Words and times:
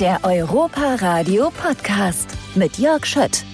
Der 0.00 0.24
Europa 0.24 0.96
Radio 0.96 1.50
Podcast 1.50 2.28
mit 2.54 2.76
Jörg 2.76 3.06
Schött. 3.06 3.46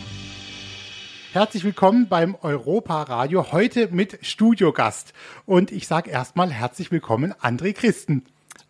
Herzlich 1.33 1.62
willkommen 1.62 2.08
beim 2.08 2.34
Europa 2.34 3.05
Radio, 3.05 3.53
heute 3.53 3.87
mit 3.92 4.18
Studiogast. 4.23 5.13
Und 5.47 5.70
ich 5.70 5.86
sage 5.86 6.10
erstmal 6.10 6.50
herzlich 6.50 6.91
willkommen, 6.91 7.33
André 7.34 7.73
Christen. 7.73 8.25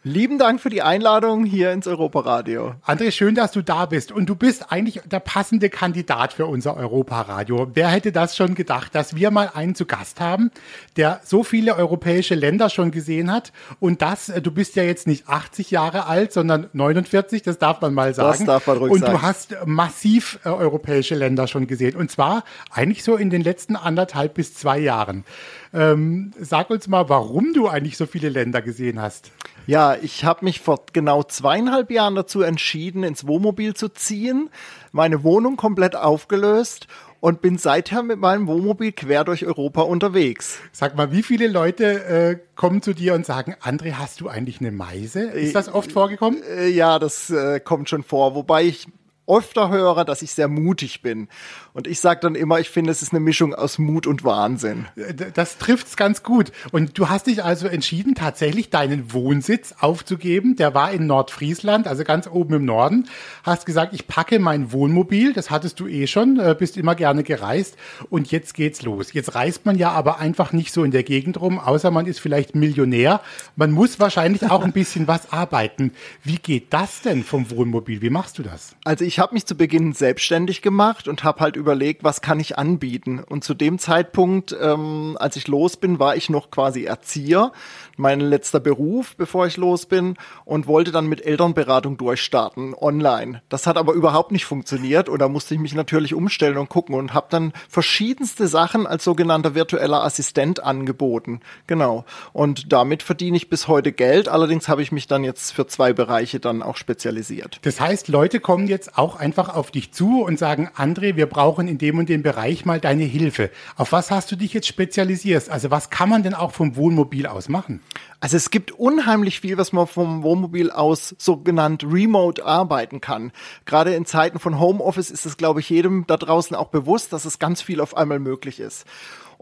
Lieben 0.05 0.37
Dank 0.37 0.61
für 0.61 0.69
die 0.69 0.83
Einladung 0.83 1.45
hier 1.45 1.71
ins 1.71 1.87
Europaradio. 1.87 2.75
André, 2.85 3.13
schön, 3.13 3.37
dass 3.37 3.53
du 3.53 3.63
da 3.63 3.87
bist. 3.87 4.11
Und 4.11 4.29
du 4.29 4.35
bist 4.35 4.73
eigentlich 4.73 5.01
der 5.05 5.21
passende 5.21 5.71
Kandidat 5.71 6.33
für 6.33 6.47
unser 6.47 6.77
Europaradio. 6.77 7.71
Wer 7.73 7.87
hätte 7.87 8.11
das 8.11 8.37
schon 8.37 8.57
gedacht, 8.57 8.97
dass 8.97 9.15
wir 9.15 9.31
mal 9.31 9.53
einen 9.55 9.77
zu 9.77 9.87
Gast 9.87 10.21
haben, 10.21 10.51
der 10.97 11.21
so 11.23 11.45
viele 11.45 11.77
europäische 11.77 12.35
Länder 12.35 12.69
schon 12.69 12.91
gesehen 12.91 13.31
hat. 13.31 13.53
Und 13.79 14.03
das, 14.03 14.29
äh, 14.29 14.43
du 14.43 14.51
bist 14.51 14.75
ja 14.75 14.83
jetzt 14.83 15.07
nicht 15.07 15.29
80 15.29 15.71
Jahre 15.71 16.07
alt, 16.07 16.33
sondern 16.33 16.69
49, 16.73 17.43
das 17.43 17.59
darf 17.59 17.81
man 17.81 17.95
mal 17.95 18.13
sagen. 18.13 18.39
Das 18.39 18.45
darf 18.45 18.67
man 18.67 18.79
ruhig 18.79 18.91
Und 18.91 19.07
du 19.07 19.23
hast 19.23 19.55
massiv 19.67 20.41
äh, 20.45 20.49
europäische 20.49 21.15
Länder 21.15 21.47
schon 21.47 21.69
gesehen. 21.69 21.95
Und 21.95 22.11
zwar 22.11 22.43
eigentlich 22.73 23.05
so 23.05 23.15
in 23.15 23.31
den 23.31 23.43
letzten 23.43 23.77
anderthalb 23.77 24.35
bis 24.35 24.53
zwei 24.53 24.81
Jahren. 24.81 25.25
Ähm, 25.73 26.33
sag 26.41 26.71
uns 26.71 26.89
mal, 26.89 27.09
warum 27.09 27.53
du 27.55 27.69
eigentlich 27.69 27.97
so 27.97 28.07
viele 28.07 28.31
Länder 28.31 28.63
gesehen 28.63 29.01
hast. 29.01 29.31
Ja, 29.67 29.97
ich 30.01 30.25
habe 30.25 30.45
mich 30.45 30.61
vor 30.61 30.85
genau 30.93 31.23
zweieinhalb 31.23 31.91
Jahren 31.91 32.15
dazu 32.15 32.43
entschieden, 32.43 33.05
ins 33.05 33.27
Wohnmobil 33.27 33.75
zu 33.75 33.89
ziehen, 33.89 34.51
meine 34.91 35.23
Wohnung 35.23 35.57
komplett 35.57 35.95
aufgelöst 35.95 36.89
und 37.21 37.41
bin 37.41 37.57
seither 37.57 38.03
mit 38.03 38.19
meinem 38.19 38.49
Wohnmobil 38.49 38.91
quer 38.91 39.23
durch 39.23 39.47
Europa 39.47 39.83
unterwegs. 39.83 40.59
Sag 40.73 40.97
mal, 40.97 41.13
wie 41.13 41.23
viele 41.23 41.47
Leute 41.47 42.05
äh, 42.05 42.39
kommen 42.57 42.83
zu 42.83 42.95
dir 42.95 43.15
und 43.15 43.25
sagen, 43.25 43.55
André, 43.63 43.93
hast 43.93 44.21
du 44.21 44.29
eigentlich 44.29 44.61
eine 44.61 44.73
Meise? 44.73 45.31
Ist 45.31 45.55
das 45.55 45.73
oft 45.73 45.93
vorgekommen? 45.93 46.43
Äh, 46.43 46.69
ja, 46.69 46.99
das 46.99 47.31
äh, 47.31 47.61
kommt 47.61 47.89
schon 47.89 48.03
vor, 48.03 48.35
wobei 48.35 48.65
ich 48.65 48.89
öfter 49.27 49.71
höre, 49.71 50.05
dass 50.05 50.23
ich 50.23 50.33
sehr 50.33 50.49
mutig 50.49 51.03
bin. 51.03 51.29
Und 51.75 51.87
ich 51.87 52.01
sage 52.01 52.21
dann 52.21 52.35
immer, 52.35 52.61
ich 52.61 52.69
finde, 52.69 52.91
es 52.91 53.03
ist 53.03 53.13
eine 53.13 53.21
Mischung 53.21 53.55
aus 53.55 53.79
Mut 53.79 54.07
und 54.07 54.25
Wahnsinn. 54.25 54.87
Das 55.35 55.59
trifft's 55.59 55.97
ganz 55.97 56.23
gut. 56.23 56.53
Und 56.71 56.99
du 56.99 57.09
hast 57.09 57.29
dich 57.29 57.43
also 57.43 57.67
entschieden, 57.67 58.15
tatsächlich 58.15 58.69
deinen 58.69 59.13
Wohnsitz 59.13 59.75
aufzugeben. 59.81 60.57
Der 60.57 60.75
war 60.75 60.93
in 60.93 61.07
Nordfriesland, 61.07 61.87
also 61.87 62.05
ganz 62.05 62.27
oben 62.27 62.55
im 62.55 62.65
Norden. 62.65 63.09
Hast 63.43 63.65
gesagt, 63.65 63.95
ich 63.95 64.07
packe 64.07 64.39
mein 64.39 64.73
Wohnmobil. 64.73 65.33
Das 65.33 65.51
hattest 65.51 65.81
du 65.81 65.87
eh 65.87 66.07
schon, 66.07 66.39
äh, 66.39 66.55
bist 66.59 66.77
immer 66.77 66.95
gerne 66.95 67.23
gereist. 67.23 67.77
Und 68.11 68.31
jetzt 68.31 68.55
geht's 68.55 68.83
los. 68.83 69.13
Jetzt 69.13 69.35
reist 69.35 69.65
man 69.65 69.79
ja 69.79 69.93
aber 69.93 70.19
einfach 70.19 70.53
nicht 70.53 70.73
so 70.73 70.85
in 70.85 70.91
der 70.91 71.05
Gegend 71.05 71.41
rum, 71.41 71.59
außer 71.59 71.91
man 71.91 72.07
ist 72.07 72.21
vielleicht 72.21 72.55
Millionär. 72.55 73.21
Man 73.57 73.71
muss 73.71 73.99
wahrscheinlich 73.99 74.51
auch 74.51 74.63
ein 74.63 74.73
bisschen 74.73 75.09
was 75.09 75.33
arbeiten. 75.33 75.93
Wie 76.23 76.37
geht 76.37 76.73
das 76.73 77.01
denn 77.01 77.25
vom 77.25 77.51
Wohnmobil? 77.51 78.03
Wie 78.03 78.11
machst 78.11 78.39
du 78.39 78.43
das? 78.43 78.75
Also 78.85 79.05
ich 79.05 79.12
habe 79.19 79.35
mich 79.35 79.47
zu 79.47 79.57
Beginn 79.57 79.93
selbstständig 79.93 80.63
gemacht 80.63 81.09
und 81.09 81.25
habe 81.25 81.41
halt 81.41 81.57
überlegt, 81.57 82.05
was 82.05 82.21
kann 82.21 82.41
ich 82.41 82.59
anbieten. 82.59 83.19
Und 83.21 83.45
zu 83.45 83.55
dem 83.55 83.79
Zeitpunkt, 83.79 84.57
ähm, 84.61 85.17
als 85.19 85.37
ich 85.37 85.49
los 85.49 85.77
bin, 85.77 85.99
war 85.99 86.17
ich 86.17 86.31
noch 86.31 86.51
quasi 86.51 86.85
Erzieher, 86.85 87.53
mein 87.97 88.21
letzter 88.21 88.61
Beruf, 88.61 89.17
bevor 89.17 89.47
ich 89.47 89.57
los 89.57 89.87
bin, 89.87 90.17
und 90.45 90.67
wollte 90.67 90.93
dann 90.93 91.07
mit 91.07 91.25
Elternberatung 91.25 91.97
durchstarten, 91.97 92.75
online. 92.75 93.43
Das 93.49 93.67
hat 93.67 93.77
aber 93.77 93.93
überhaupt 93.93 94.33
nicht 94.33 94.45
funktioniert 94.45 95.09
und 95.09 95.19
da 95.21 95.29
musste 95.29 95.55
ich 95.55 95.61
mich 95.61 95.75
natürlich 95.75 96.15
umstellen 96.15 96.59
und 96.59 96.69
gucken 96.69 96.95
und 96.95 97.15
habe 97.15 97.27
dann 97.31 97.53
verschiedenste 97.69 98.49
Sachen 98.49 98.87
als 98.87 99.05
sogenannter 99.05 99.55
virtueller 99.55 100.05
Assistent 100.05 100.63
angeboten. 100.63 101.41
Genau. 101.67 102.05
Und 102.33 102.73
damit 102.73 103.03
verdiene 103.03 103.37
ich 103.37 103.49
bis 103.49 103.69
heute 103.69 103.93
Geld. 103.93 104.29
Allerdings 104.29 104.69
habe 104.69 104.83
ich 104.83 104.93
mich 104.93 105.07
dann 105.07 105.25
jetzt 105.25 105.53
für 105.53 105.67
zwei 105.67 105.93
Bereiche 105.93 106.41
dann 106.41 106.63
auch 106.63 106.77
spezialisiert. 106.77 107.59
Das 107.63 107.81
heißt, 107.81 108.09
Leute 108.09 108.41
kommen 108.41 108.67
jetzt 108.67 108.97
auch 109.03 109.17
einfach 109.17 109.49
auf 109.49 109.73
dich 109.73 109.93
zu 109.93 110.23
und 110.23 110.39
sagen, 110.39 110.71
André, 110.77 111.17
wir 111.17 111.27
brauchen 111.27 111.67
in 111.67 111.77
dem 111.77 111.99
und 111.99 112.09
dem 112.09 112.23
Bereich 112.23 112.65
mal 112.65 112.79
deine 112.79 113.03
Hilfe. 113.03 113.51
Auf 113.75 113.91
was 113.91 114.13
hast 114.13 114.31
du 114.31 114.37
dich 114.37 114.53
jetzt 114.53 114.69
spezialisiert? 114.69 115.51
Also 115.51 115.73
was 115.73 115.91
kann 115.91 116.09
man 116.09 116.23
denn 116.23 116.35
auch 116.35 116.53
vom 116.53 116.77
Wohnmobil 116.77 117.27
aus 117.27 117.49
machen? 117.49 117.81
Also 118.21 118.37
es 118.37 118.51
gibt 118.51 118.71
unheimlich 118.71 119.41
viel, 119.41 119.59
was 119.59 119.73
man 119.73 119.89
vom 119.89 120.23
Wohnmobil 120.23 120.71
aus 120.71 121.17
sogenannt 121.19 121.83
remote 121.83 122.47
arbeiten 122.47 123.01
kann. 123.01 123.33
Gerade 123.65 123.93
in 123.97 124.07
Zeiten 124.07 124.39
von 124.39 124.61
Homeoffice 124.61 125.11
ist 125.11 125.27
es, 125.27 125.37
glaube 125.37 125.59
ich, 125.59 125.69
jedem 125.69 126.07
da 126.07 126.17
draußen 126.17 126.55
auch 126.55 126.69
bewusst, 126.69 127.13
dass 127.13 127.25
es 127.25 127.41
ganz 127.41 127.61
viel 127.61 127.81
auf 127.81 127.97
einmal 127.97 128.21
möglich 128.21 128.61
ist. 128.61 128.87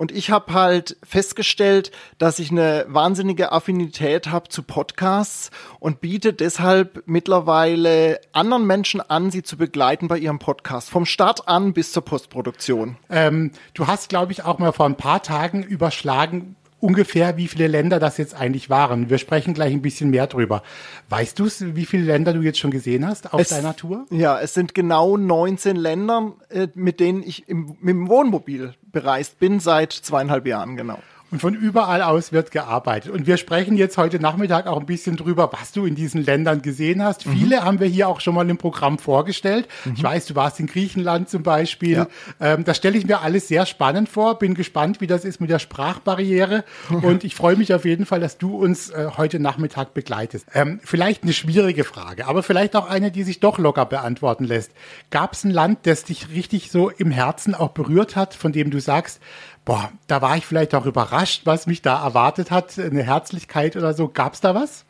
Und 0.00 0.12
ich 0.12 0.30
habe 0.30 0.54
halt 0.54 0.96
festgestellt, 1.02 1.90
dass 2.16 2.38
ich 2.38 2.50
eine 2.50 2.86
wahnsinnige 2.88 3.52
Affinität 3.52 4.28
habe 4.28 4.48
zu 4.48 4.62
Podcasts 4.62 5.50
und 5.78 6.00
biete 6.00 6.32
deshalb 6.32 7.02
mittlerweile 7.04 8.18
anderen 8.32 8.66
Menschen 8.66 9.02
an, 9.02 9.30
sie 9.30 9.42
zu 9.42 9.58
begleiten 9.58 10.08
bei 10.08 10.16
ihrem 10.16 10.38
Podcast. 10.38 10.88
Vom 10.88 11.04
Start 11.04 11.48
an 11.48 11.74
bis 11.74 11.92
zur 11.92 12.02
Postproduktion. 12.02 12.96
Ähm, 13.10 13.52
du 13.74 13.88
hast, 13.88 14.08
glaube 14.08 14.32
ich, 14.32 14.42
auch 14.42 14.58
mal 14.58 14.72
vor 14.72 14.86
ein 14.86 14.96
paar 14.96 15.22
Tagen 15.22 15.62
überschlagen, 15.62 16.56
ungefähr, 16.80 17.36
wie 17.36 17.46
viele 17.48 17.66
Länder 17.66 17.98
das 17.98 18.16
jetzt 18.18 18.34
eigentlich 18.34 18.70
waren. 18.70 19.10
Wir 19.10 19.18
sprechen 19.18 19.54
gleich 19.54 19.72
ein 19.72 19.82
bisschen 19.82 20.10
mehr 20.10 20.26
drüber. 20.26 20.62
Weißt 21.08 21.38
du, 21.38 21.46
wie 21.74 21.86
viele 21.86 22.04
Länder 22.04 22.32
du 22.32 22.40
jetzt 22.40 22.58
schon 22.58 22.70
gesehen 22.70 23.06
hast 23.06 23.32
auf 23.32 23.40
Es- 23.40 23.48
deiner 23.48 23.76
Tour? 23.76 24.06
Ja, 24.10 24.40
es 24.40 24.54
sind 24.54 24.74
genau 24.74 25.16
19 25.16 25.76
Länder, 25.76 26.32
äh, 26.48 26.68
mit 26.74 27.00
denen 27.00 27.22
ich 27.22 27.48
im, 27.48 27.76
mit 27.80 27.88
dem 27.94 28.08
Wohnmobil 28.08 28.74
bereist 28.92 29.38
bin 29.38 29.60
seit 29.60 29.92
zweieinhalb 29.92 30.46
Jahren, 30.46 30.76
genau. 30.76 30.98
Und 31.30 31.40
von 31.40 31.54
überall 31.54 32.02
aus 32.02 32.32
wird 32.32 32.50
gearbeitet. 32.50 33.12
Und 33.12 33.26
wir 33.26 33.36
sprechen 33.36 33.76
jetzt 33.76 33.96
heute 33.98 34.18
Nachmittag 34.18 34.66
auch 34.66 34.80
ein 34.80 34.86
bisschen 34.86 35.16
drüber, 35.16 35.50
was 35.52 35.72
du 35.72 35.86
in 35.86 35.94
diesen 35.94 36.24
Ländern 36.24 36.62
gesehen 36.62 37.04
hast. 37.04 37.26
Mhm. 37.26 37.32
Viele 37.32 37.64
haben 37.64 37.80
wir 37.80 37.86
hier 37.86 38.08
auch 38.08 38.20
schon 38.20 38.34
mal 38.34 38.48
im 38.48 38.58
Programm 38.58 38.98
vorgestellt. 38.98 39.68
Ich 39.94 40.02
weiß, 40.02 40.26
du 40.26 40.34
warst 40.34 40.58
in 40.60 40.66
Griechenland 40.66 41.28
zum 41.28 41.42
Beispiel. 41.42 41.92
Ja. 41.92 42.06
Ähm, 42.40 42.64
das 42.64 42.76
stelle 42.76 42.98
ich 42.98 43.06
mir 43.06 43.20
alles 43.20 43.48
sehr 43.48 43.66
spannend 43.66 44.08
vor. 44.08 44.38
Bin 44.38 44.54
gespannt, 44.54 45.00
wie 45.00 45.06
das 45.06 45.24
ist 45.24 45.40
mit 45.40 45.50
der 45.50 45.58
Sprachbarriere. 45.58 46.64
Und 47.02 47.24
ich 47.24 47.34
freue 47.34 47.56
mich 47.56 47.72
auf 47.74 47.84
jeden 47.84 48.06
Fall, 48.06 48.20
dass 48.20 48.38
du 48.38 48.56
uns 48.56 48.90
äh, 48.90 49.08
heute 49.16 49.38
Nachmittag 49.38 49.94
begleitest. 49.94 50.46
Ähm, 50.54 50.80
vielleicht 50.82 51.22
eine 51.22 51.32
schwierige 51.32 51.84
Frage, 51.84 52.26
aber 52.26 52.42
vielleicht 52.42 52.74
auch 52.76 52.88
eine, 52.88 53.10
die 53.10 53.22
sich 53.22 53.40
doch 53.40 53.58
locker 53.58 53.86
beantworten 53.86 54.44
lässt. 54.44 54.72
Gab 55.10 55.34
es 55.34 55.44
ein 55.44 55.50
Land, 55.50 55.80
das 55.84 56.04
dich 56.04 56.30
richtig 56.30 56.70
so 56.70 56.90
im 56.90 57.10
Herzen 57.10 57.54
auch 57.54 57.70
berührt 57.70 58.16
hat, 58.16 58.34
von 58.34 58.52
dem 58.52 58.70
du 58.70 58.80
sagst, 58.80 59.20
boah, 59.64 59.90
da 60.06 60.22
war 60.22 60.36
ich 60.36 60.46
vielleicht 60.46 60.74
auch 60.74 60.86
überrascht, 60.86 61.42
was 61.44 61.66
mich 61.66 61.82
da 61.82 62.02
erwartet 62.02 62.50
hat, 62.50 62.78
eine 62.78 63.02
Herzlichkeit 63.02 63.76
oder 63.76 63.94
so. 63.94 64.08
Gab 64.08 64.34
es 64.34 64.40
da 64.40 64.54
was? 64.54 64.84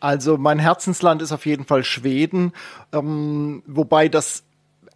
Also 0.00 0.36
mein 0.36 0.58
Herzensland 0.58 1.22
ist 1.22 1.32
auf 1.32 1.46
jeden 1.46 1.64
Fall 1.64 1.84
Schweden, 1.84 2.52
ähm, 2.92 3.62
wobei 3.66 4.08
das 4.08 4.42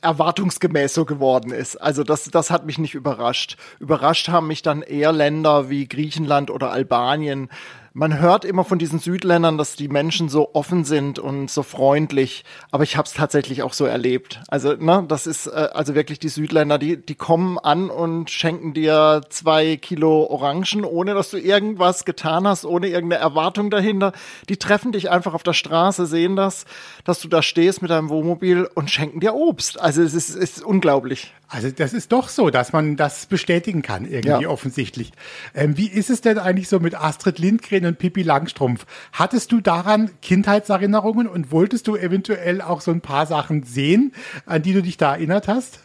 erwartungsgemäß 0.00 0.94
so 0.94 1.04
geworden 1.04 1.52
ist. 1.52 1.76
Also 1.76 2.02
das, 2.02 2.24
das 2.24 2.50
hat 2.50 2.66
mich 2.66 2.78
nicht 2.78 2.94
überrascht. 2.94 3.56
Überrascht 3.78 4.28
haben 4.28 4.46
mich 4.46 4.62
dann 4.62 4.82
eher 4.82 5.12
Länder 5.12 5.70
wie 5.70 5.86
Griechenland 5.86 6.50
oder 6.50 6.70
Albanien. 6.70 7.48
Man 7.98 8.20
hört 8.20 8.44
immer 8.44 8.62
von 8.62 8.78
diesen 8.78 8.98
Südländern, 8.98 9.56
dass 9.56 9.74
die 9.74 9.88
Menschen 9.88 10.28
so 10.28 10.50
offen 10.54 10.84
sind 10.84 11.18
und 11.18 11.50
so 11.50 11.62
freundlich, 11.62 12.44
aber 12.70 12.82
ich 12.84 12.98
habe 12.98 13.06
es 13.06 13.14
tatsächlich 13.14 13.62
auch 13.62 13.72
so 13.72 13.86
erlebt. 13.86 14.42
Also, 14.48 14.74
ne, 14.74 15.06
das 15.08 15.26
ist 15.26 15.46
äh, 15.46 15.68
also 15.72 15.94
wirklich 15.94 16.18
die 16.18 16.28
Südländer, 16.28 16.76
die 16.76 16.98
die 16.98 17.14
kommen 17.14 17.58
an 17.58 17.88
und 17.88 18.30
schenken 18.30 18.74
dir 18.74 19.22
zwei 19.30 19.78
Kilo 19.78 20.26
Orangen, 20.26 20.84
ohne 20.84 21.14
dass 21.14 21.30
du 21.30 21.38
irgendwas 21.38 22.04
getan 22.04 22.46
hast, 22.46 22.66
ohne 22.66 22.88
irgendeine 22.88 23.22
Erwartung 23.22 23.70
dahinter. 23.70 24.12
Die 24.50 24.58
treffen 24.58 24.92
dich 24.92 25.08
einfach 25.08 25.32
auf 25.32 25.42
der 25.42 25.54
Straße, 25.54 26.04
sehen 26.04 26.36
das, 26.36 26.66
dass 27.04 27.20
du 27.20 27.28
da 27.28 27.40
stehst 27.40 27.80
mit 27.80 27.90
deinem 27.90 28.10
Wohnmobil 28.10 28.68
und 28.74 28.90
schenken 28.90 29.20
dir 29.20 29.34
Obst. 29.34 29.80
Also 29.80 30.02
es 30.02 30.12
ist, 30.12 30.28
es 30.28 30.58
ist 30.58 30.62
unglaublich. 30.62 31.32
Also 31.48 31.70
das 31.70 31.94
ist 31.94 32.10
doch 32.12 32.28
so, 32.28 32.50
dass 32.50 32.72
man 32.72 32.96
das 32.96 33.24
bestätigen 33.24 33.80
kann, 33.80 34.04
irgendwie 34.04 34.42
Ja. 34.42 34.48
offensichtlich. 34.50 35.12
Ähm, 35.54 35.78
wie 35.78 35.86
ist 35.86 36.10
es 36.10 36.20
denn 36.20 36.38
eigentlich 36.38 36.68
so 36.68 36.80
mit 36.80 36.94
Astrid 37.00 37.38
Lindgren 37.38 37.85
und 37.86 37.98
Pippi 37.98 38.22
Langstrumpf? 38.22 38.86
Hattest 39.12 39.52
du 39.52 39.60
daran 39.60 40.10
Kindheitserinnerungen 40.22 41.26
und 41.26 41.50
wolltest 41.52 41.86
du 41.88 41.96
eventuell 41.96 42.60
auch 42.60 42.80
so 42.80 42.90
ein 42.90 43.00
paar 43.00 43.26
Sachen 43.26 43.62
sehen, 43.62 44.12
an 44.44 44.62
die 44.62 44.72
du 44.72 44.82
dich 44.82 44.96
da 44.96 45.12
erinnert 45.12 45.48
hast? 45.48 45.80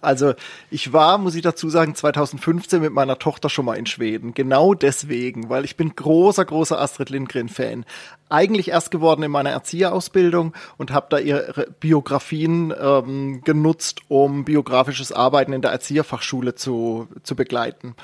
Also 0.00 0.34
ich 0.68 0.92
war, 0.92 1.16
muss 1.16 1.36
ich 1.36 1.42
dazu 1.42 1.70
sagen, 1.70 1.94
2015 1.94 2.82
mit 2.82 2.92
meiner 2.92 3.20
Tochter 3.20 3.48
schon 3.48 3.64
mal 3.64 3.76
in 3.76 3.86
Schweden. 3.86 4.34
Genau 4.34 4.74
deswegen, 4.74 5.48
weil 5.48 5.64
ich 5.64 5.76
bin 5.76 5.94
großer, 5.94 6.44
großer 6.44 6.80
Astrid 6.80 7.10
Lindgren-Fan. 7.10 7.84
Eigentlich 8.28 8.68
erst 8.68 8.90
geworden 8.90 9.22
in 9.22 9.30
meiner 9.30 9.50
Erzieherausbildung 9.50 10.54
und 10.76 10.90
habe 10.90 11.06
da 11.08 11.18
ihre 11.18 11.68
Biografien 11.78 12.74
ähm, 12.76 13.42
genutzt, 13.44 14.00
um 14.08 14.44
biografisches 14.44 15.12
Arbeiten 15.12 15.52
in 15.52 15.62
der 15.62 15.70
Erzieherfachschule 15.70 16.56
zu, 16.56 17.06
zu 17.22 17.36
begleiten. 17.36 17.94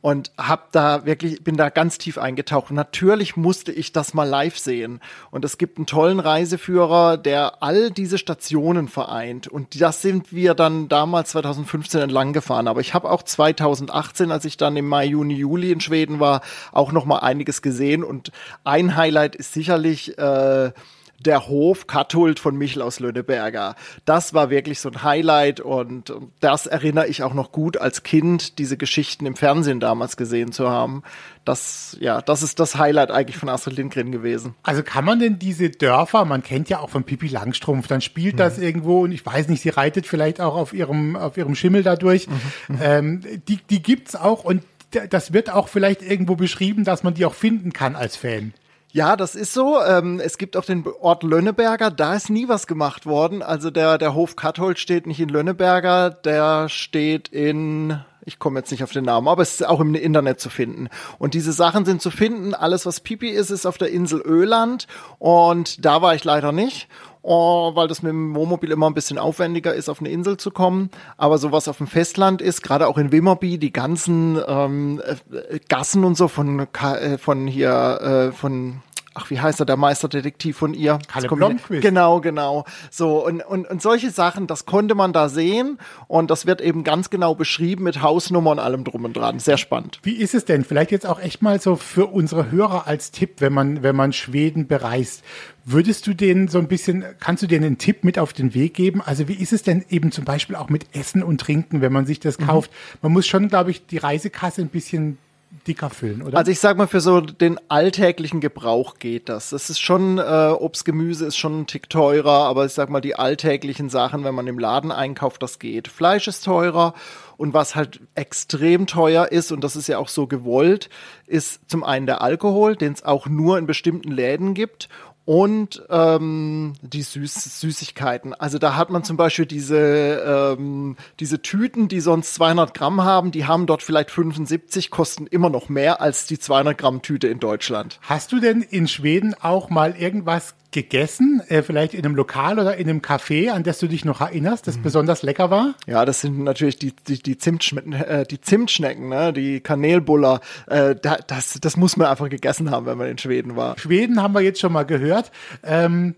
Und 0.00 0.30
hab 0.38 0.70
da 0.70 1.06
wirklich 1.06 1.42
bin 1.42 1.56
da 1.56 1.70
ganz 1.70 1.98
tief 1.98 2.18
eingetaucht. 2.18 2.70
Natürlich 2.70 3.36
musste 3.36 3.72
ich 3.72 3.92
das 3.92 4.14
mal 4.14 4.28
live 4.28 4.56
sehen. 4.56 5.00
Und 5.32 5.44
es 5.44 5.58
gibt 5.58 5.78
einen 5.78 5.86
tollen 5.86 6.20
Reiseführer, 6.20 7.16
der 7.16 7.62
all 7.62 7.90
diese 7.90 8.16
Stationen 8.16 8.86
vereint. 8.86 9.48
Und 9.48 9.80
das 9.80 10.00
sind 10.00 10.32
wir 10.32 10.54
dann 10.54 10.88
damals 10.88 11.30
2015 11.30 12.00
entlang 12.00 12.32
gefahren. 12.32 12.68
Aber 12.68 12.80
ich 12.80 12.94
habe 12.94 13.10
auch 13.10 13.22
2018, 13.22 14.30
als 14.30 14.44
ich 14.44 14.56
dann 14.56 14.76
im 14.76 14.86
Mai, 14.86 15.06
Juni, 15.06 15.34
Juli 15.34 15.72
in 15.72 15.80
Schweden 15.80 16.20
war, 16.20 16.42
auch 16.70 16.92
noch 16.92 17.04
mal 17.04 17.18
einiges 17.18 17.60
gesehen. 17.60 18.04
Und 18.04 18.30
ein 18.62 18.94
Highlight 18.94 19.34
ist 19.34 19.52
sicherlich 19.52 20.16
äh, 20.16 20.70
der 21.20 21.48
Hof 21.48 21.86
Kathult 21.86 22.38
von 22.38 22.56
Michel 22.56 22.82
aus 22.82 23.00
Lönneberger. 23.00 23.74
Das 24.04 24.34
war 24.34 24.50
wirklich 24.50 24.80
so 24.80 24.88
ein 24.88 25.02
Highlight 25.02 25.60
und 25.60 26.12
das 26.40 26.66
erinnere 26.66 27.08
ich 27.08 27.22
auch 27.22 27.34
noch 27.34 27.50
gut 27.50 27.76
als 27.76 28.04
Kind, 28.04 28.58
diese 28.58 28.76
Geschichten 28.76 29.26
im 29.26 29.34
Fernsehen 29.34 29.80
damals 29.80 30.16
gesehen 30.16 30.52
zu 30.52 30.70
haben. 30.70 31.02
Das, 31.44 31.96
ja, 32.00 32.22
das 32.22 32.42
ist 32.42 32.60
das 32.60 32.76
Highlight 32.76 33.10
eigentlich 33.10 33.36
von 33.36 33.48
Astrid 33.48 33.76
Lindgren 33.76 34.12
gewesen. 34.12 34.54
Also 34.62 34.82
kann 34.82 35.04
man 35.04 35.18
denn 35.18 35.38
diese 35.38 35.70
Dörfer, 35.70 36.24
man 36.24 36.42
kennt 36.42 36.68
ja 36.68 36.78
auch 36.78 36.90
von 36.90 37.04
Pippi 37.04 37.28
Langstrumpf, 37.28 37.88
dann 37.88 38.00
spielt 38.00 38.34
mhm. 38.34 38.38
das 38.38 38.58
irgendwo 38.58 39.00
und 39.02 39.12
ich 39.12 39.24
weiß 39.24 39.48
nicht, 39.48 39.62
sie 39.62 39.70
reitet 39.70 40.06
vielleicht 40.06 40.40
auch 40.40 40.54
auf 40.54 40.72
ihrem, 40.72 41.16
auf 41.16 41.36
ihrem 41.36 41.56
Schimmel 41.56 41.82
dadurch. 41.82 42.28
Mhm. 42.28 42.34
mhm. 42.68 42.78
Ähm, 42.80 43.20
die, 43.48 43.56
die 43.56 43.82
gibt's 43.82 44.14
auch 44.14 44.44
und 44.44 44.62
das 45.10 45.32
wird 45.32 45.50
auch 45.52 45.68
vielleicht 45.68 46.02
irgendwo 46.02 46.36
beschrieben, 46.36 46.84
dass 46.84 47.02
man 47.02 47.14
die 47.14 47.26
auch 47.26 47.34
finden 47.34 47.72
kann 47.72 47.94
als 47.96 48.16
Fan. 48.16 48.54
Ja, 48.90 49.16
das 49.16 49.34
ist 49.34 49.52
so. 49.52 49.82
Ähm, 49.82 50.18
es 50.18 50.38
gibt 50.38 50.56
auch 50.56 50.64
den 50.64 50.84
Ort 51.00 51.22
Lönneberger, 51.22 51.90
da 51.90 52.14
ist 52.14 52.30
nie 52.30 52.48
was 52.48 52.66
gemacht 52.66 53.04
worden. 53.04 53.42
Also 53.42 53.70
der, 53.70 53.98
der 53.98 54.14
Hof 54.14 54.34
Kathold 54.34 54.78
steht 54.78 55.06
nicht 55.06 55.20
in 55.20 55.28
Lönneberger, 55.28 56.10
der 56.10 56.70
steht 56.70 57.28
in, 57.28 58.00
ich 58.24 58.38
komme 58.38 58.60
jetzt 58.60 58.70
nicht 58.70 58.82
auf 58.82 58.92
den 58.92 59.04
Namen, 59.04 59.28
aber 59.28 59.42
es 59.42 59.60
ist 59.60 59.66
auch 59.66 59.80
im 59.80 59.94
Internet 59.94 60.40
zu 60.40 60.48
finden. 60.48 60.88
Und 61.18 61.34
diese 61.34 61.52
Sachen 61.52 61.84
sind 61.84 62.00
zu 62.00 62.10
finden. 62.10 62.54
Alles, 62.54 62.86
was 62.86 63.00
Pipi 63.00 63.28
ist, 63.28 63.50
ist 63.50 63.66
auf 63.66 63.76
der 63.76 63.90
Insel 63.90 64.20
Öland. 64.20 64.86
Und 65.18 65.84
da 65.84 66.00
war 66.00 66.14
ich 66.14 66.24
leider 66.24 66.52
nicht 66.52 66.88
oh, 67.22 67.74
weil 67.74 67.88
das 67.88 68.02
mit 68.02 68.10
dem 68.10 68.34
Wohnmobil 68.34 68.70
immer 68.70 68.88
ein 68.88 68.94
bisschen 68.94 69.18
aufwendiger 69.18 69.74
ist, 69.74 69.88
auf 69.88 70.00
eine 70.00 70.08
Insel 70.08 70.36
zu 70.36 70.50
kommen. 70.50 70.90
Aber 71.16 71.38
sowas 71.38 71.68
auf 71.68 71.78
dem 71.78 71.86
Festland 71.86 72.42
ist, 72.42 72.62
gerade 72.62 72.86
auch 72.86 72.98
in 72.98 73.12
Wimmerby, 73.12 73.58
die 73.58 73.72
ganzen 73.72 74.40
ähm, 74.46 75.00
äh, 75.04 75.58
Gassen 75.68 76.04
und 76.04 76.16
so 76.16 76.28
von, 76.28 76.60
äh, 76.60 77.18
von 77.18 77.46
hier, 77.46 78.30
äh, 78.30 78.32
von 78.32 78.82
ach, 79.18 79.30
wie 79.30 79.40
heißt 79.40 79.60
er, 79.60 79.66
der 79.66 79.76
Meisterdetektiv 79.76 80.56
von 80.56 80.74
ihr? 80.74 80.98
Kalle 81.08 81.28
Blomqvist. 81.28 81.82
Genau, 81.82 82.20
genau. 82.20 82.64
So, 82.90 83.26
und, 83.26 83.40
und, 83.40 83.68
und 83.68 83.82
solche 83.82 84.10
Sachen, 84.10 84.46
das 84.46 84.64
konnte 84.64 84.94
man 84.94 85.12
da 85.12 85.28
sehen 85.28 85.78
und 86.06 86.30
das 86.30 86.46
wird 86.46 86.60
eben 86.60 86.84
ganz 86.84 87.10
genau 87.10 87.34
beschrieben 87.34 87.84
mit 87.84 88.00
Hausnummer 88.02 88.52
und 88.52 88.58
allem 88.60 88.84
drum 88.84 89.04
und 89.04 89.16
dran. 89.16 89.38
Sehr 89.40 89.58
spannend. 89.58 89.98
Wie 90.02 90.16
ist 90.16 90.34
es 90.34 90.44
denn? 90.44 90.64
Vielleicht 90.64 90.92
jetzt 90.92 91.06
auch 91.06 91.20
echt 91.20 91.42
mal 91.42 91.60
so 91.60 91.76
für 91.76 92.06
unsere 92.06 92.50
Hörer 92.50 92.86
als 92.86 93.10
Tipp, 93.10 93.36
wenn 93.38 93.52
man, 93.52 93.82
wenn 93.82 93.96
man 93.96 94.12
Schweden 94.12 94.66
bereist. 94.66 95.24
Würdest 95.64 96.06
du 96.06 96.14
denen 96.14 96.48
so 96.48 96.58
ein 96.58 96.68
bisschen, 96.68 97.04
kannst 97.20 97.42
du 97.42 97.46
denen 97.46 97.64
einen 97.64 97.78
Tipp 97.78 98.04
mit 98.04 98.18
auf 98.18 98.32
den 98.32 98.54
Weg 98.54 98.74
geben? 98.74 99.02
Also 99.04 99.28
wie 99.28 99.34
ist 99.34 99.52
es 99.52 99.62
denn 99.62 99.84
eben 99.90 100.12
zum 100.12 100.24
Beispiel 100.24 100.56
auch 100.56 100.70
mit 100.70 100.86
Essen 100.96 101.22
und 101.22 101.40
Trinken, 101.40 101.80
wenn 101.80 101.92
man 101.92 102.06
sich 102.06 102.20
das 102.20 102.38
mhm. 102.38 102.46
kauft? 102.46 102.70
Man 103.02 103.12
muss 103.12 103.26
schon, 103.26 103.48
glaube 103.48 103.70
ich, 103.70 103.86
die 103.86 103.98
Reisekasse 103.98 104.62
ein 104.62 104.68
bisschen 104.68 105.18
dicker 105.66 105.90
füllen, 105.90 106.22
oder? 106.22 106.36
Also 106.36 106.50
ich 106.50 106.60
sag 106.60 106.76
mal, 106.76 106.86
für 106.86 107.00
so 107.00 107.20
den 107.20 107.58
alltäglichen 107.68 108.40
Gebrauch 108.40 108.98
geht 108.98 109.28
das. 109.28 109.50
Das 109.50 109.70
ist 109.70 109.80
schon, 109.80 110.18
äh, 110.18 110.22
Obst, 110.22 110.84
Gemüse 110.84 111.26
ist 111.26 111.36
schon 111.36 111.60
ein 111.60 111.66
Tick 111.66 111.88
teurer, 111.88 112.44
aber 112.44 112.66
ich 112.66 112.72
sag 112.72 112.90
mal, 112.90 113.00
die 113.00 113.16
alltäglichen 113.16 113.88
Sachen, 113.88 114.24
wenn 114.24 114.34
man 114.34 114.46
im 114.46 114.58
Laden 114.58 114.92
einkauft, 114.92 115.42
das 115.42 115.58
geht. 115.58 115.88
Fleisch 115.88 116.28
ist 116.28 116.44
teurer 116.44 116.94
und 117.36 117.54
was 117.54 117.74
halt 117.74 118.00
extrem 118.14 118.86
teuer 118.86 119.28
ist, 119.30 119.52
und 119.52 119.62
das 119.62 119.76
ist 119.76 119.88
ja 119.88 119.98
auch 119.98 120.08
so 120.08 120.26
gewollt, 120.26 120.90
ist 121.26 121.70
zum 121.70 121.84
einen 121.84 122.06
der 122.06 122.20
Alkohol, 122.20 122.76
den 122.76 122.92
es 122.92 123.04
auch 123.04 123.26
nur 123.26 123.58
in 123.58 123.66
bestimmten 123.66 124.10
Läden 124.10 124.54
gibt 124.54 124.88
und 125.28 125.82
ähm, 125.90 126.72
die 126.80 127.02
Süß 127.02 127.60
Süßigkeiten. 127.60 128.32
Also 128.32 128.58
da 128.58 128.76
hat 128.76 128.88
man 128.88 129.04
zum 129.04 129.18
Beispiel 129.18 129.44
diese, 129.44 130.56
ähm, 130.56 130.96
diese 131.20 131.42
Tüten, 131.42 131.88
die 131.88 132.00
sonst 132.00 132.32
200 132.36 132.72
Gramm 132.72 133.04
haben, 133.04 133.30
die 133.30 133.44
haben 133.44 133.66
dort 133.66 133.82
vielleicht 133.82 134.10
75, 134.10 134.90
kosten 134.90 135.26
immer 135.26 135.50
noch 135.50 135.68
mehr 135.68 136.00
als 136.00 136.24
die 136.24 136.38
200 136.38 136.78
Gramm 136.78 137.02
Tüte 137.02 137.28
in 137.28 137.40
Deutschland. 137.40 138.00
Hast 138.00 138.32
du 138.32 138.40
denn 138.40 138.62
in 138.62 138.88
Schweden 138.88 139.34
auch 139.38 139.68
mal 139.68 139.94
irgendwas 139.98 140.54
gegessen, 140.70 141.40
äh, 141.48 141.62
vielleicht 141.62 141.94
in 141.94 142.04
einem 142.04 142.14
Lokal 142.14 142.58
oder 142.58 142.76
in 142.76 142.88
einem 142.88 143.00
Café, 143.00 143.50
an 143.50 143.62
das 143.62 143.78
du 143.78 143.86
dich 143.86 144.04
noch 144.04 144.20
erinnerst, 144.20 144.66
das 144.66 144.76
mhm. 144.76 144.82
besonders 144.82 145.22
lecker 145.22 145.50
war? 145.50 145.74
Ja, 145.86 146.04
das 146.04 146.20
sind 146.20 146.44
natürlich 146.44 146.78
die, 146.78 146.92
die, 146.94 147.22
die, 147.22 147.38
Zimtschnecken, 147.38 147.92
äh, 147.92 148.26
die 148.26 148.40
Zimtschnecken, 148.40 149.08
ne? 149.08 149.32
die 149.32 149.60
Kanelbuller. 149.60 150.40
Äh, 150.66 150.94
da, 150.94 151.16
das, 151.26 151.58
das 151.60 151.76
muss 151.76 151.96
man 151.96 152.08
einfach 152.08 152.28
gegessen 152.28 152.70
haben, 152.70 152.86
wenn 152.86 152.98
man 152.98 153.08
in 153.08 153.18
Schweden 153.18 153.56
war. 153.56 153.78
Schweden 153.78 154.22
haben 154.22 154.34
wir 154.34 154.42
jetzt 154.42 154.60
schon 154.60 154.72
mal 154.72 154.84
gehört. 154.84 155.32
Ähm, 155.62 156.14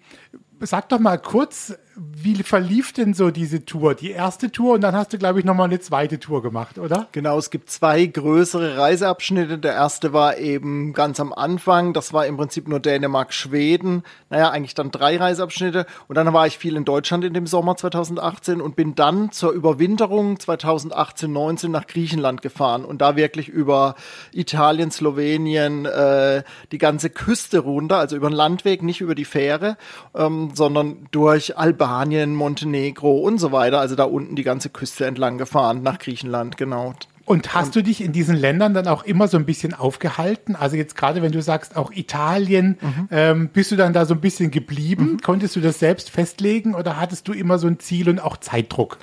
sag 0.61 0.88
doch 0.88 0.99
mal 0.99 1.19
kurz, 1.19 1.75
wie 2.02 2.43
verlief 2.43 2.93
denn 2.93 3.12
so 3.12 3.31
diese 3.31 3.64
Tour? 3.67 3.94
Die 3.94 4.11
erste 4.11 4.50
Tour 4.50 4.75
und 4.75 4.81
dann 4.81 4.94
hast 4.94 5.12
du, 5.12 5.19
glaube 5.19 5.38
ich, 5.38 5.44
nochmal 5.44 5.69
eine 5.69 5.81
zweite 5.81 6.19
Tour 6.19 6.43
gemacht, 6.43 6.79
oder? 6.79 7.08
Genau, 7.12 7.37
es 7.37 7.50
gibt 7.50 7.70
zwei 7.70 8.06
größere 8.06 8.79
Reiseabschnitte. 8.79 9.58
Der 9.58 9.75
erste 9.75 10.14
war 10.14 10.38
eben 10.38 10.94
ganz 10.94 11.20
am 11.20 11.35
Anfang. 11.35 11.93
Das 11.93 12.14
war 12.14 12.26
im 12.26 12.38
Prinzip 12.38 12.69
nur 12.69 12.81
Dänemark, 12.81 13.35
Schweden. 13.35 14.02
Naja, 14.31 14.50
eigentlich 14.50 14.75
dann 14.75 14.91
drei 14.91 15.19
Reiseabschnitte. 15.19 15.85
Und 16.08 16.14
dann 16.14 16.32
war 16.32 16.47
ich 16.47 16.56
viel 16.56 16.76
in 16.76 16.87
Deutschland 16.87 17.23
in 17.25 17.35
dem 17.35 17.47
Sommer 17.47 17.76
2018 17.76 18.62
und 18.62 18.76
bin 18.76 18.94
dann 18.94 19.31
zur 19.31 19.52
Überwinterung 19.52 20.41
2018, 20.41 21.31
19 21.31 21.70
nach 21.70 21.87
Griechenland 21.87 22.41
gefahren 22.41 22.87
und 22.87 23.02
da 23.02 23.17
wirklich 23.17 23.49
über 23.49 23.94
Italien, 24.32 24.91
Slowenien, 24.91 25.85
äh, 25.85 26.44
die 26.73 26.79
ganze 26.79 27.11
Küste 27.11 27.58
runter, 27.58 27.99
also 27.99 28.17
über 28.17 28.31
den 28.31 28.37
Landweg, 28.37 28.82
nicht 28.82 29.02
über 29.02 29.14
die 29.14 29.26
Fähre, 29.26 29.76
ähm, 30.14 30.52
sondern 30.55 31.06
durch 31.11 31.58
Albanien 31.58 31.90
Albanien, 31.91 32.37
Montenegro 32.37 33.19
und 33.19 33.39
so 33.39 33.51
weiter, 33.51 33.81
also 33.81 33.97
da 33.97 34.05
unten 34.05 34.37
die 34.37 34.45
ganze 34.45 34.71
Küste 34.71 35.07
entlang 35.07 35.39
gefahren, 35.39 35.83
nach 35.83 35.99
Griechenland, 35.99 36.57
genau. 36.57 36.95
Und 37.25 37.55
hast 37.55 37.77
du 37.77 37.83
dich 37.83 38.01
in 38.01 38.13
diesen 38.13 38.37
Ländern 38.37 38.75
dann 38.75 38.89
auch 38.89 39.05
immer 39.05 39.29
so 39.29 39.37
ein 39.37 39.45
bisschen 39.45 39.75
aufgehalten? 39.75 40.57
Also 40.57 40.77
jetzt 40.77 40.97
gerade, 40.97 41.21
wenn 41.23 41.33
du 41.33 41.43
sagst, 41.43 41.77
auch 41.77 41.93
Italien, 41.93 42.79
mhm. 42.81 43.09
ähm, 43.11 43.49
bist 43.53 43.71
du 43.71 43.77
dann 43.77 43.93
da 43.93 44.05
so 44.05 44.15
ein 44.15 44.21
bisschen 44.21 44.51
geblieben? 44.51 45.13
Mhm. 45.13 45.21
Konntest 45.21 45.55
du 45.55 45.61
das 45.61 45.79
selbst 45.79 46.11
festlegen 46.11 46.75
oder 46.75 46.97
hattest 46.97 47.29
du 47.29 47.33
immer 47.33 47.59
so 47.59 47.67
ein 47.67 47.79
Ziel 47.79 48.09
und 48.09 48.21
auch 48.21 48.37
Zeitdruck? 48.37 48.99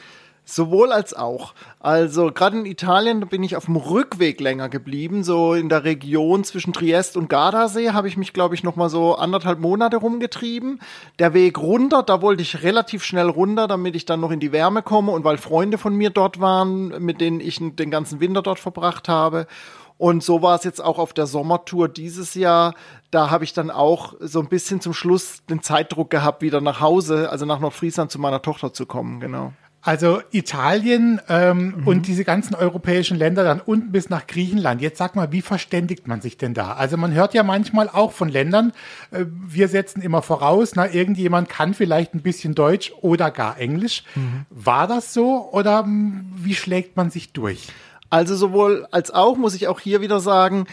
Sowohl 0.49 0.93
als 0.93 1.13
auch. 1.13 1.53
Also 1.81 2.31
gerade 2.31 2.57
in 2.57 2.65
Italien 2.65 3.19
bin 3.27 3.43
ich 3.43 3.57
auf 3.57 3.65
dem 3.65 3.75
Rückweg 3.75 4.39
länger 4.39 4.69
geblieben. 4.69 5.25
So 5.25 5.53
in 5.53 5.67
der 5.67 5.83
Region 5.83 6.45
zwischen 6.45 6.71
Triest 6.71 7.17
und 7.17 7.27
Gardasee 7.27 7.91
habe 7.91 8.07
ich 8.07 8.15
mich, 8.15 8.31
glaube 8.31 8.55
ich, 8.55 8.63
noch 8.63 8.77
mal 8.77 8.89
so 8.89 9.15
anderthalb 9.15 9.59
Monate 9.59 9.97
rumgetrieben. 9.97 10.79
Der 11.19 11.33
Weg 11.33 11.59
runter, 11.59 12.01
da 12.01 12.21
wollte 12.21 12.43
ich 12.43 12.63
relativ 12.63 13.03
schnell 13.03 13.27
runter, 13.27 13.67
damit 13.67 13.97
ich 13.97 14.05
dann 14.05 14.21
noch 14.21 14.31
in 14.31 14.39
die 14.39 14.53
Wärme 14.53 14.83
komme 14.83 15.11
und 15.11 15.25
weil 15.25 15.37
Freunde 15.37 15.77
von 15.77 15.93
mir 15.93 16.11
dort 16.11 16.39
waren, 16.39 17.03
mit 17.03 17.19
denen 17.19 17.41
ich 17.41 17.57
den 17.59 17.91
ganzen 17.91 18.21
Winter 18.21 18.41
dort 18.41 18.59
verbracht 18.59 19.09
habe. 19.09 19.47
Und 19.97 20.23
so 20.23 20.41
war 20.41 20.55
es 20.55 20.63
jetzt 20.63 20.81
auch 20.81 20.97
auf 20.97 21.11
der 21.11 21.27
Sommertour 21.27 21.89
dieses 21.89 22.35
Jahr. 22.35 22.73
Da 23.11 23.31
habe 23.31 23.43
ich 23.43 23.51
dann 23.51 23.69
auch 23.69 24.13
so 24.21 24.39
ein 24.39 24.47
bisschen 24.47 24.79
zum 24.79 24.93
Schluss 24.93 25.43
den 25.49 25.61
Zeitdruck 25.61 26.09
gehabt, 26.09 26.41
wieder 26.41 26.61
nach 26.61 26.79
Hause, 26.79 27.29
also 27.31 27.45
nach 27.45 27.59
Nordfriesland 27.59 28.11
zu 28.11 28.19
meiner 28.19 28.41
Tochter 28.41 28.71
zu 28.71 28.85
kommen, 28.85 29.19
genau. 29.19 29.51
Also 29.87 30.21
Italien 30.31 31.21
ähm, 31.29 31.75
mhm. 31.77 31.87
und 31.87 32.07
diese 32.07 32.25
ganzen 32.25 32.55
europäischen 32.55 33.17
Länder 33.17 33.45
dann 33.45 33.61
unten 33.61 33.93
bis 33.93 34.09
nach 34.09 34.27
Griechenland. 34.27 34.81
Jetzt 34.81 34.97
sag 34.97 35.15
mal, 35.15 35.31
wie 35.31 35.41
verständigt 35.41 36.09
man 36.09 36.19
sich 36.19 36.37
denn 36.37 36.53
da? 36.53 36.73
Also 36.73 36.97
man 36.97 37.13
hört 37.13 37.33
ja 37.33 37.41
manchmal 37.41 37.87
auch 37.87 38.11
von 38.11 38.27
Ländern, 38.27 38.73
äh, 39.11 39.23
wir 39.29 39.69
setzen 39.69 40.01
immer 40.01 40.21
voraus, 40.21 40.73
na, 40.75 40.93
irgendjemand 40.93 41.47
kann 41.47 41.73
vielleicht 41.73 42.13
ein 42.13 42.21
bisschen 42.21 42.53
Deutsch 42.53 42.91
oder 42.99 43.31
gar 43.31 43.57
Englisch. 43.57 44.03
Mhm. 44.15 44.45
War 44.49 44.87
das 44.87 45.13
so 45.13 45.49
oder 45.53 45.83
hm, 45.83 46.33
wie 46.35 46.55
schlägt 46.55 46.97
man 46.97 47.09
sich 47.09 47.31
durch? 47.31 47.69
Also 48.09 48.35
sowohl 48.35 48.87
als 48.91 49.11
auch 49.11 49.37
muss 49.37 49.55
ich 49.55 49.69
auch 49.69 49.79
hier 49.79 50.01
wieder 50.01 50.19
sagen, 50.19 50.67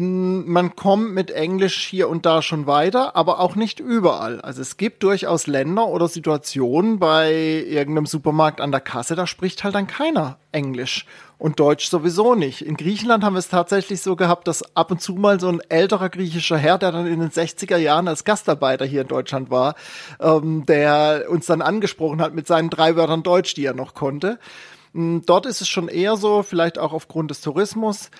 man 0.00 0.76
kommt 0.76 1.12
mit 1.12 1.32
Englisch 1.32 1.84
hier 1.84 2.08
und 2.08 2.24
da 2.24 2.40
schon 2.40 2.68
weiter, 2.68 3.16
aber 3.16 3.40
auch 3.40 3.56
nicht 3.56 3.80
überall. 3.80 4.40
Also 4.40 4.62
es 4.62 4.76
gibt 4.76 5.02
durchaus 5.02 5.48
Länder 5.48 5.88
oder 5.88 6.06
Situationen 6.06 7.00
bei 7.00 7.32
irgendeinem 7.32 8.06
Supermarkt 8.06 8.60
an 8.60 8.70
der 8.70 8.80
Kasse, 8.80 9.16
da 9.16 9.26
spricht 9.26 9.64
halt 9.64 9.74
dann 9.74 9.88
keiner 9.88 10.38
Englisch 10.52 11.04
und 11.36 11.58
Deutsch 11.58 11.88
sowieso 11.88 12.36
nicht. 12.36 12.62
In 12.62 12.76
Griechenland 12.76 13.24
haben 13.24 13.34
wir 13.34 13.40
es 13.40 13.48
tatsächlich 13.48 14.00
so 14.00 14.14
gehabt, 14.14 14.46
dass 14.46 14.76
ab 14.76 14.92
und 14.92 15.02
zu 15.02 15.14
mal 15.14 15.40
so 15.40 15.48
ein 15.48 15.60
älterer 15.68 16.10
griechischer 16.10 16.58
Herr, 16.58 16.78
der 16.78 16.92
dann 16.92 17.08
in 17.08 17.18
den 17.18 17.30
60er 17.30 17.76
Jahren 17.76 18.06
als 18.06 18.22
Gastarbeiter 18.22 18.84
hier 18.84 19.02
in 19.02 19.08
Deutschland 19.08 19.50
war, 19.50 19.74
ähm, 20.20 20.64
der 20.64 21.26
uns 21.28 21.46
dann 21.46 21.60
angesprochen 21.60 22.20
hat 22.20 22.34
mit 22.34 22.46
seinen 22.46 22.70
drei 22.70 22.94
Wörtern 22.94 23.24
Deutsch, 23.24 23.54
die 23.54 23.64
er 23.64 23.74
noch 23.74 23.94
konnte. 23.94 24.38
Hm, 24.94 25.22
dort 25.26 25.44
ist 25.44 25.60
es 25.60 25.68
schon 25.68 25.88
eher 25.88 26.16
so, 26.16 26.44
vielleicht 26.44 26.78
auch 26.78 26.92
aufgrund 26.92 27.32
des 27.32 27.40
Tourismus, 27.40 28.12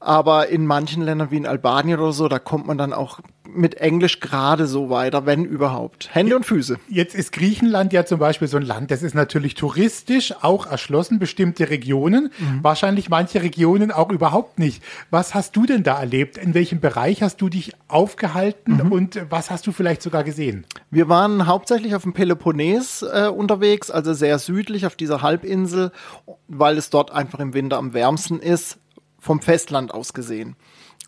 aber 0.00 0.48
in 0.48 0.66
manchen 0.66 1.02
Ländern 1.02 1.30
wie 1.30 1.36
in 1.36 1.46
Albanien 1.46 1.98
oder 1.98 2.12
so, 2.12 2.28
da 2.28 2.38
kommt 2.38 2.66
man 2.66 2.78
dann 2.78 2.92
auch 2.92 3.20
mit 3.48 3.76
Englisch 3.76 4.20
gerade 4.20 4.66
so 4.66 4.90
weiter, 4.90 5.26
wenn 5.26 5.44
überhaupt. 5.44 6.14
Hände 6.14 6.36
und 6.36 6.44
Füße. 6.44 6.78
Jetzt 6.88 7.14
ist 7.14 7.32
Griechenland 7.32 7.92
ja 7.92 8.04
zum 8.04 8.18
Beispiel 8.18 8.46
so 8.46 8.58
ein 8.58 8.62
Land, 8.62 8.90
das 8.90 9.02
ist 9.02 9.14
natürlich 9.14 9.54
touristisch 9.54 10.34
auch 10.42 10.66
erschlossen, 10.66 11.18
bestimmte 11.18 11.70
Regionen, 11.70 12.30
mhm. 12.38 12.62
wahrscheinlich 12.62 13.08
manche 13.08 13.42
Regionen 13.42 13.90
auch 13.90 14.10
überhaupt 14.10 14.58
nicht. 14.58 14.82
Was 15.10 15.34
hast 15.34 15.56
du 15.56 15.66
denn 15.66 15.82
da 15.82 15.98
erlebt? 15.98 16.36
In 16.36 16.54
welchem 16.54 16.80
Bereich 16.80 17.22
hast 17.22 17.40
du 17.40 17.48
dich 17.48 17.72
aufgehalten 17.88 18.80
mhm. 18.84 18.92
und 18.92 19.20
was 19.30 19.50
hast 19.50 19.66
du 19.66 19.72
vielleicht 19.72 20.02
sogar 20.02 20.24
gesehen? 20.24 20.66
Wir 20.90 21.08
waren 21.08 21.46
hauptsächlich 21.46 21.94
auf 21.94 22.02
dem 22.02 22.12
Peloponnes 22.12 23.02
äh, 23.02 23.28
unterwegs, 23.28 23.90
also 23.90 24.12
sehr 24.12 24.38
südlich 24.38 24.86
auf 24.86 24.94
dieser 24.94 25.22
Halbinsel, 25.22 25.90
weil 26.48 26.76
es 26.76 26.90
dort 26.90 27.10
einfach 27.10 27.40
im 27.40 27.54
Winter 27.54 27.78
am 27.78 27.94
wärmsten 27.94 28.40
ist 28.40 28.78
vom 29.18 29.40
Festland 29.40 29.92
aus 29.92 30.12
gesehen. 30.12 30.56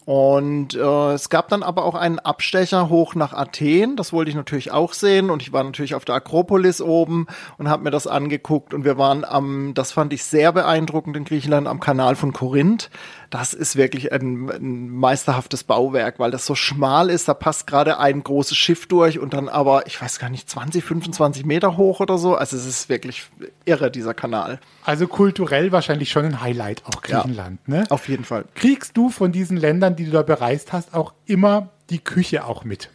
Und 0.07 0.75
äh, 0.75 1.13
es 1.13 1.29
gab 1.29 1.49
dann 1.51 1.63
aber 1.63 1.85
auch 1.85 1.95
einen 1.95 2.19
Abstecher 2.19 2.89
hoch 2.89 3.15
nach 3.15 3.33
Athen. 3.33 3.97
Das 3.97 4.13
wollte 4.13 4.31
ich 4.31 4.37
natürlich 4.37 4.73
auch 4.73 4.93
sehen. 4.93 5.31
Und 5.31 5.43
ich 5.43 5.53
war 5.53 5.63
natürlich 5.63 5.95
auf 5.95 6.05
der 6.05 6.17
Akropolis 6.17 6.81
oben 6.81 7.27
und 7.59 7.69
habe 7.69 7.85
mir 7.85 7.91
das 7.91 8.07
angeguckt. 8.07 8.75
Und 8.75 8.85
wir 8.85 8.99
waren 8.99 9.25
am, 9.25 9.73
das 9.75 9.93
fand 9.93 10.13
ich 10.13 10.25
sehr 10.25 10.53
beeindruckend 10.53 11.17
in 11.17 11.25
Griechenland, 11.25 11.69
am 11.69 11.81
Kanal 11.81 12.17
von 12.17 12.33
Korinth 12.33 12.91
das 13.31 13.55
ist 13.55 13.77
wirklich 13.77 14.13
ein, 14.13 14.51
ein 14.51 14.91
meisterhaftes 14.91 15.63
Bauwerk, 15.63 16.19
weil 16.19 16.33
das 16.33 16.47
so 16.47 16.57
schmal 16.57 17.09
ist. 17.09 17.29
Da 17.29 17.35
passt 17.35 17.69
gerade 17.69 17.99
ein 17.99 18.25
großes 18.25 18.57
Schiff 18.57 18.87
durch 18.87 19.21
und 19.21 19.33
dann 19.35 19.49
aber, 19.49 19.87
ich 19.87 20.03
weiß 20.03 20.19
gar 20.19 20.29
nicht, 20.29 20.51
20, 20.51 20.85
25 20.85 21.47
Meter 21.47 21.77
hoch 21.77 22.01
oder 22.01 22.19
so. 22.19 22.35
Also 22.35 22.57
es 22.57 22.67
ist 22.67 22.89
wirklich 22.89 23.23
irre, 23.65 23.93
dieser 23.93 24.15
Kanal. 24.15 24.59
Also 24.85 25.07
kulturell 25.07 25.71
wahrscheinlich 25.71 26.11
schon 26.11 26.25
ein 26.25 26.41
Highlight, 26.41 26.83
auch 26.87 27.03
Griechenland, 27.03 27.61
ja, 27.69 27.75
ne? 27.75 27.85
Auf 27.91 28.09
jeden 28.09 28.25
Fall. 28.25 28.47
Kriegst 28.57 28.97
du 28.97 29.11
von 29.11 29.31
diesen 29.31 29.57
Ländern, 29.57 29.95
die 29.95 30.07
du 30.07 30.11
da 30.11 30.23
bereist 30.23 30.73
hast, 30.73 30.93
auch 30.93 31.15
immer 31.25 31.69
die 31.89 32.01
Küche 32.01 32.45
auch 32.45 32.65
mit? 32.65 32.91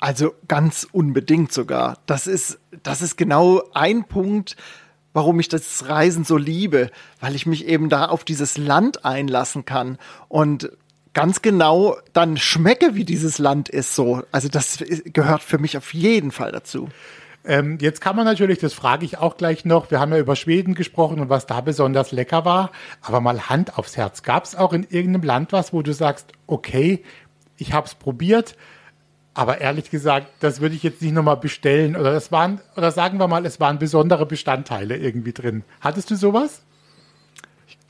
Also 0.00 0.34
ganz 0.48 0.88
unbedingt 0.90 1.52
sogar. 1.52 1.98
Das 2.06 2.26
ist, 2.26 2.58
das 2.82 3.02
ist 3.02 3.16
genau 3.16 3.62
ein 3.72 4.04
Punkt, 4.04 4.56
warum 5.12 5.40
ich 5.40 5.48
das 5.48 5.88
Reisen 5.88 6.24
so 6.24 6.36
liebe, 6.36 6.90
weil 7.20 7.34
ich 7.34 7.46
mich 7.46 7.66
eben 7.66 7.88
da 7.88 8.06
auf 8.06 8.24
dieses 8.24 8.56
Land 8.56 9.04
einlassen 9.04 9.64
kann 9.64 9.98
und 10.28 10.70
ganz 11.12 11.42
genau 11.42 11.96
dann 12.12 12.36
schmecke, 12.36 12.94
wie 12.94 13.04
dieses 13.04 13.38
Land 13.38 13.68
ist 13.68 13.94
so. 13.94 14.22
Also 14.30 14.48
das 14.48 14.84
gehört 15.04 15.42
für 15.42 15.58
mich 15.58 15.76
auf 15.76 15.92
jeden 15.92 16.30
Fall 16.30 16.52
dazu. 16.52 16.88
Ähm, 17.44 17.78
jetzt 17.80 18.00
kann 18.00 18.16
man 18.16 18.26
natürlich, 18.26 18.58
das 18.58 18.74
frage 18.74 19.04
ich 19.04 19.18
auch 19.18 19.36
gleich 19.36 19.64
noch, 19.64 19.90
wir 19.90 19.98
haben 19.98 20.12
ja 20.12 20.18
über 20.18 20.36
Schweden 20.36 20.74
gesprochen 20.74 21.20
und 21.20 21.30
was 21.30 21.46
da 21.46 21.62
besonders 21.62 22.12
lecker 22.12 22.44
war, 22.44 22.70
aber 23.00 23.20
mal 23.20 23.48
Hand 23.48 23.78
aufs 23.78 23.96
Herz. 23.96 24.22
Gab 24.22 24.44
es 24.44 24.54
auch 24.54 24.74
in 24.74 24.86
irgendeinem 24.90 25.22
Land 25.22 25.52
was, 25.52 25.72
wo 25.72 25.80
du 25.80 25.94
sagst, 25.94 26.32
okay, 26.46 27.02
ich 27.56 27.72
habe 27.72 27.86
es 27.86 27.94
probiert, 27.94 28.56
aber 29.34 29.60
ehrlich 29.60 29.90
gesagt, 29.90 30.26
das 30.40 30.60
würde 30.60 30.74
ich 30.74 30.82
jetzt 30.82 31.02
nicht 31.02 31.12
nochmal 31.12 31.36
bestellen. 31.36 31.96
Oder 31.96 32.12
das 32.12 32.32
waren, 32.32 32.60
oder 32.76 32.90
sagen 32.90 33.18
wir 33.18 33.28
mal, 33.28 33.46
es 33.46 33.60
waren 33.60 33.78
besondere 33.78 34.26
Bestandteile 34.26 34.96
irgendwie 34.96 35.32
drin. 35.32 35.62
Hattest 35.80 36.10
du 36.10 36.16
sowas? 36.16 36.62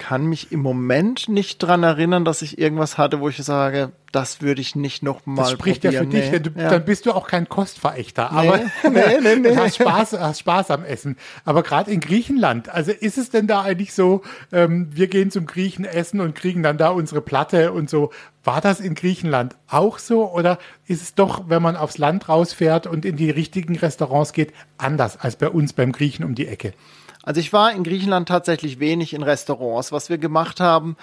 Ich 0.01 0.07
kann 0.07 0.25
mich 0.25 0.51
im 0.51 0.61
Moment 0.61 1.29
nicht 1.29 1.59
dran 1.59 1.83
erinnern, 1.83 2.25
dass 2.25 2.41
ich 2.41 2.59
irgendwas 2.59 2.97
hatte, 2.97 3.21
wo 3.21 3.29
ich 3.29 3.37
sage, 3.37 3.93
das 4.13 4.41
würde 4.41 4.63
ich 4.63 4.75
nicht 4.75 5.03
noch 5.03 5.27
mal 5.27 5.43
Das 5.43 5.51
spricht 5.53 5.83
probieren. 5.83 6.11
ja 6.11 6.19
für 6.19 6.23
dich, 6.23 6.33
nee. 6.33 6.41
du, 6.41 6.59
ja. 6.59 6.71
dann 6.71 6.85
bist 6.87 7.05
du 7.05 7.13
auch 7.13 7.29
kein 7.29 7.49
Kostverächter, 7.51 8.33
aber 8.33 8.59
nee, 8.91 9.21
nee, 9.21 9.37
nee, 9.37 9.57
hast 9.57 9.77
Spaß, 9.77 10.15
hast 10.19 10.41
Spaß 10.41 10.71
am 10.71 10.85
Essen. 10.85 11.17
Aber 11.45 11.63
gerade 11.63 11.91
in 11.91 12.01
Griechenland, 12.01 12.71
also 12.71 12.93
ist 12.93 13.19
es 13.19 13.29
denn 13.29 13.47
da 13.47 13.61
eigentlich 13.61 13.93
so, 13.93 14.23
ähm, 14.53 14.89
wir 14.91 15.07
gehen 15.07 15.31
zum 15.31 15.45
Griechen 15.45 15.85
essen 15.85 16.21
und 16.21 16.35
kriegen 16.35 16.63
dann 16.63 16.79
da 16.79 16.89
unsere 16.89 17.21
Platte 17.21 17.73
und 17.73 17.91
so. 17.91 18.11
War 18.43 18.63
das 18.63 18.81
in 18.81 18.95
Griechenland 18.95 19.55
auch 19.69 19.99
so 19.99 20.33
oder 20.33 20.59
ist 20.87 21.03
es 21.03 21.15
doch, 21.15 21.51
wenn 21.51 21.63
man 21.63 21.77
aufs 21.77 21.99
Land 21.99 22.29
rausfährt 22.31 22.87
und 22.87 23.05
in 23.05 23.17
die 23.17 23.31
richtigen 23.31 23.77
Restaurants 23.77 24.33
geht, 24.33 24.55
anders 24.79 25.19
als 25.19 25.37
bei 25.37 25.51
uns 25.51 25.75
beim 25.75 25.93
Griechen 25.93 26.25
um 26.25 26.35
die 26.35 26.47
Ecke? 26.47 26.73
Also 27.23 27.41
ich 27.41 27.53
war 27.53 27.73
in 27.73 27.85
Griechenland 27.85 28.29
tatsächlich 28.29 28.81
wenig 28.81 29.13
in 29.15 29.23
Restaurants. 29.23 29.93
Was 29.93 30.09
wir 30.09 30.19
gemacht 30.19 30.61
haben, 30.61 30.97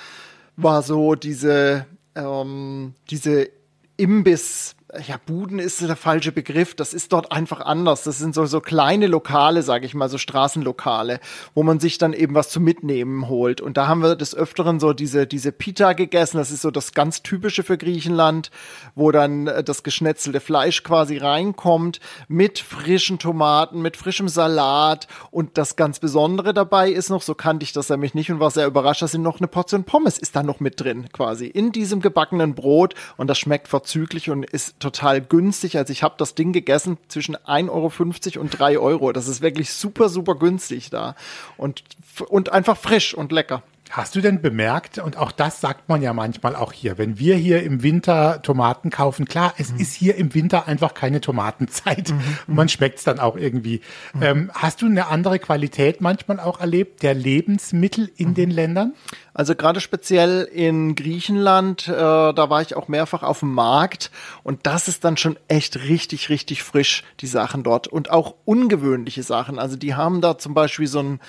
war 0.56 0.82
so 0.82 1.16
diese 1.16 1.86
ähm, 2.16 2.96
diese 3.10 3.50
Imbiss 3.98 4.77
ja, 5.06 5.18
Buden 5.26 5.60
ist 5.60 5.82
der 5.82 5.98
falsche 5.98 6.32
Begriff. 6.32 6.74
Das 6.74 6.94
ist 6.94 7.12
dort 7.12 7.34
einfach 7.34 7.60
anders. 7.60 8.04
Das 8.04 8.20
sind 8.20 8.34
so, 8.34 8.46
so 8.46 8.62
kleine 8.62 9.08
Lokale, 9.08 9.62
sage 9.62 9.86
ich 9.86 9.94
mal, 9.94 10.08
so 10.08 10.18
Straßenlokale, 10.18 11.20
wo 11.54 11.64
man 11.64 11.82
sich 11.82 11.98
dann 11.98 12.14
eben 12.14 12.36
was 12.36 12.50
zu 12.50 12.62
mitnehmen 12.62 13.28
holt. 13.28 13.60
Und 13.60 13.76
da 13.76 13.88
haben 13.88 14.02
wir 14.02 14.16
des 14.16 14.34
Öfteren 14.34 14.80
so 14.80 14.94
diese, 14.94 15.28
diese 15.28 15.52
Pita 15.52 15.92
gegessen. 15.92 16.38
Das 16.38 16.52
ist 16.52 16.62
so 16.62 16.72
das 16.72 16.94
ganz 16.94 17.22
Typische 17.22 17.64
für 17.64 17.78
Griechenland, 17.78 18.50
wo 18.96 19.12
dann 19.12 19.48
äh, 19.48 19.62
das 19.62 19.84
geschnetzelte 19.84 20.40
Fleisch 20.40 20.84
quasi 20.84 21.18
reinkommt 21.18 22.00
mit 22.30 22.60
frischen 22.60 23.20
Tomaten, 23.20 23.82
mit 23.82 23.98
frischem 23.98 24.30
Salat. 24.30 25.10
Und 25.32 25.58
das 25.58 25.76
ganz 25.76 26.00
Besondere 26.00 26.54
dabei 26.54 26.90
ist 26.90 27.10
noch, 27.10 27.24
so 27.24 27.36
kannte 27.36 27.66
ich 27.66 27.74
das 27.74 27.90
nämlich 27.90 28.14
nicht 28.14 28.32
und 28.32 28.40
war 28.40 28.52
sehr 28.52 28.68
überrascht, 28.68 29.02
da 29.02 29.08
sind 29.10 29.22
noch 29.22 29.40
eine 29.40 29.48
Portion 29.48 29.84
Pommes 29.84 30.18
ist 30.18 30.36
da 30.36 30.44
noch 30.44 30.62
mit 30.62 30.80
drin, 30.80 31.10
quasi 31.12 31.48
in 31.48 31.74
diesem 31.74 32.02
gebackenen 32.02 32.56
Brot. 32.56 32.96
Und 33.18 33.28
das 33.28 33.38
schmeckt 33.38 33.68
vorzüglich 33.68 34.30
und 34.30 34.46
ist 34.46 34.78
total 34.88 35.22
günstig. 35.22 35.78
Also 35.78 35.92
ich 35.92 36.04
habe 36.04 36.16
das 36.18 36.34
Ding 36.34 36.54
gegessen 36.54 36.98
zwischen 37.10 37.36
1,50 37.36 37.70
Euro 37.70 38.42
und 38.42 38.50
3 38.58 38.80
Euro. 38.80 39.12
Das 39.12 39.28
ist 39.28 39.42
wirklich 39.42 39.74
super, 39.74 40.08
super 40.08 40.36
günstig 40.36 40.90
da. 40.90 41.16
Und, 41.58 41.84
und 42.30 42.54
einfach 42.54 42.78
frisch 42.78 43.14
und 43.14 43.32
lecker. 43.32 43.64
Hast 43.98 44.16
du 44.16 44.22
denn 44.22 44.44
bemerkt, 44.44 45.00
und 45.00 45.18
auch 45.18 45.32
das 45.32 45.60
sagt 45.60 45.90
man 45.90 46.04
ja 46.04 46.14
manchmal 46.14 46.56
auch 46.56 46.72
hier, 46.72 47.00
wenn 47.00 47.18
wir 47.18 47.36
hier 47.36 47.64
im 47.64 47.82
Winter 47.82 48.44
Tomaten 48.44 48.92
kaufen, 48.92 49.26
klar, 49.26 49.56
es 49.58 49.74
mhm. 49.74 49.80
ist 49.80 49.96
hier 49.96 50.18
im 50.18 50.36
Winter 50.36 50.68
einfach 50.68 50.94
keine 50.94 51.20
Tomatenzeit. 51.20 52.12
Mhm. 52.12 52.22
Man 52.54 52.70
schmeckt 52.70 53.00
es 53.00 53.06
dann 53.06 53.20
auch 53.20 53.36
irgendwie. 53.36 53.82
Mhm. 54.14 54.22
Ähm, 54.22 54.52
hast 54.54 54.84
du 54.84 54.86
eine 54.86 55.08
andere 55.08 55.40
Qualität 55.40 56.00
manchmal 56.00 56.40
auch 56.40 56.60
erlebt, 56.60 57.02
der 57.02 57.16
Lebensmittel 57.16 58.12
in 58.18 58.30
mhm. 58.30 58.34
den 58.36 58.52
Ländern? 58.52 58.94
Also 59.34 59.56
gerade 59.56 59.82
speziell 59.82 60.44
in 60.44 60.94
Griechenland, 60.94 61.88
äh, 61.88 61.92
da 61.92 62.50
war 62.52 62.62
ich 62.62 62.76
auch 62.76 62.88
mehrfach 62.90 63.24
auf 63.24 63.40
dem 63.40 63.56
Markt 63.56 64.12
und 64.44 64.68
das 64.68 64.88
ist 64.88 65.06
dann 65.06 65.18
schon 65.18 65.40
echt 65.48 65.76
richtig, 65.76 66.30
richtig 66.30 66.62
frisch, 66.62 67.04
die 67.20 67.28
Sachen 67.28 67.64
dort. 67.64 67.88
Und 67.88 68.12
auch 68.12 68.36
ungewöhnliche 68.46 69.24
Sachen. 69.24 69.58
Also 69.58 69.76
die 69.76 69.96
haben 69.96 70.22
da 70.22 70.38
zum 70.38 70.54
Beispiel 70.54 70.86
so 70.86 71.00
ein 71.00 71.20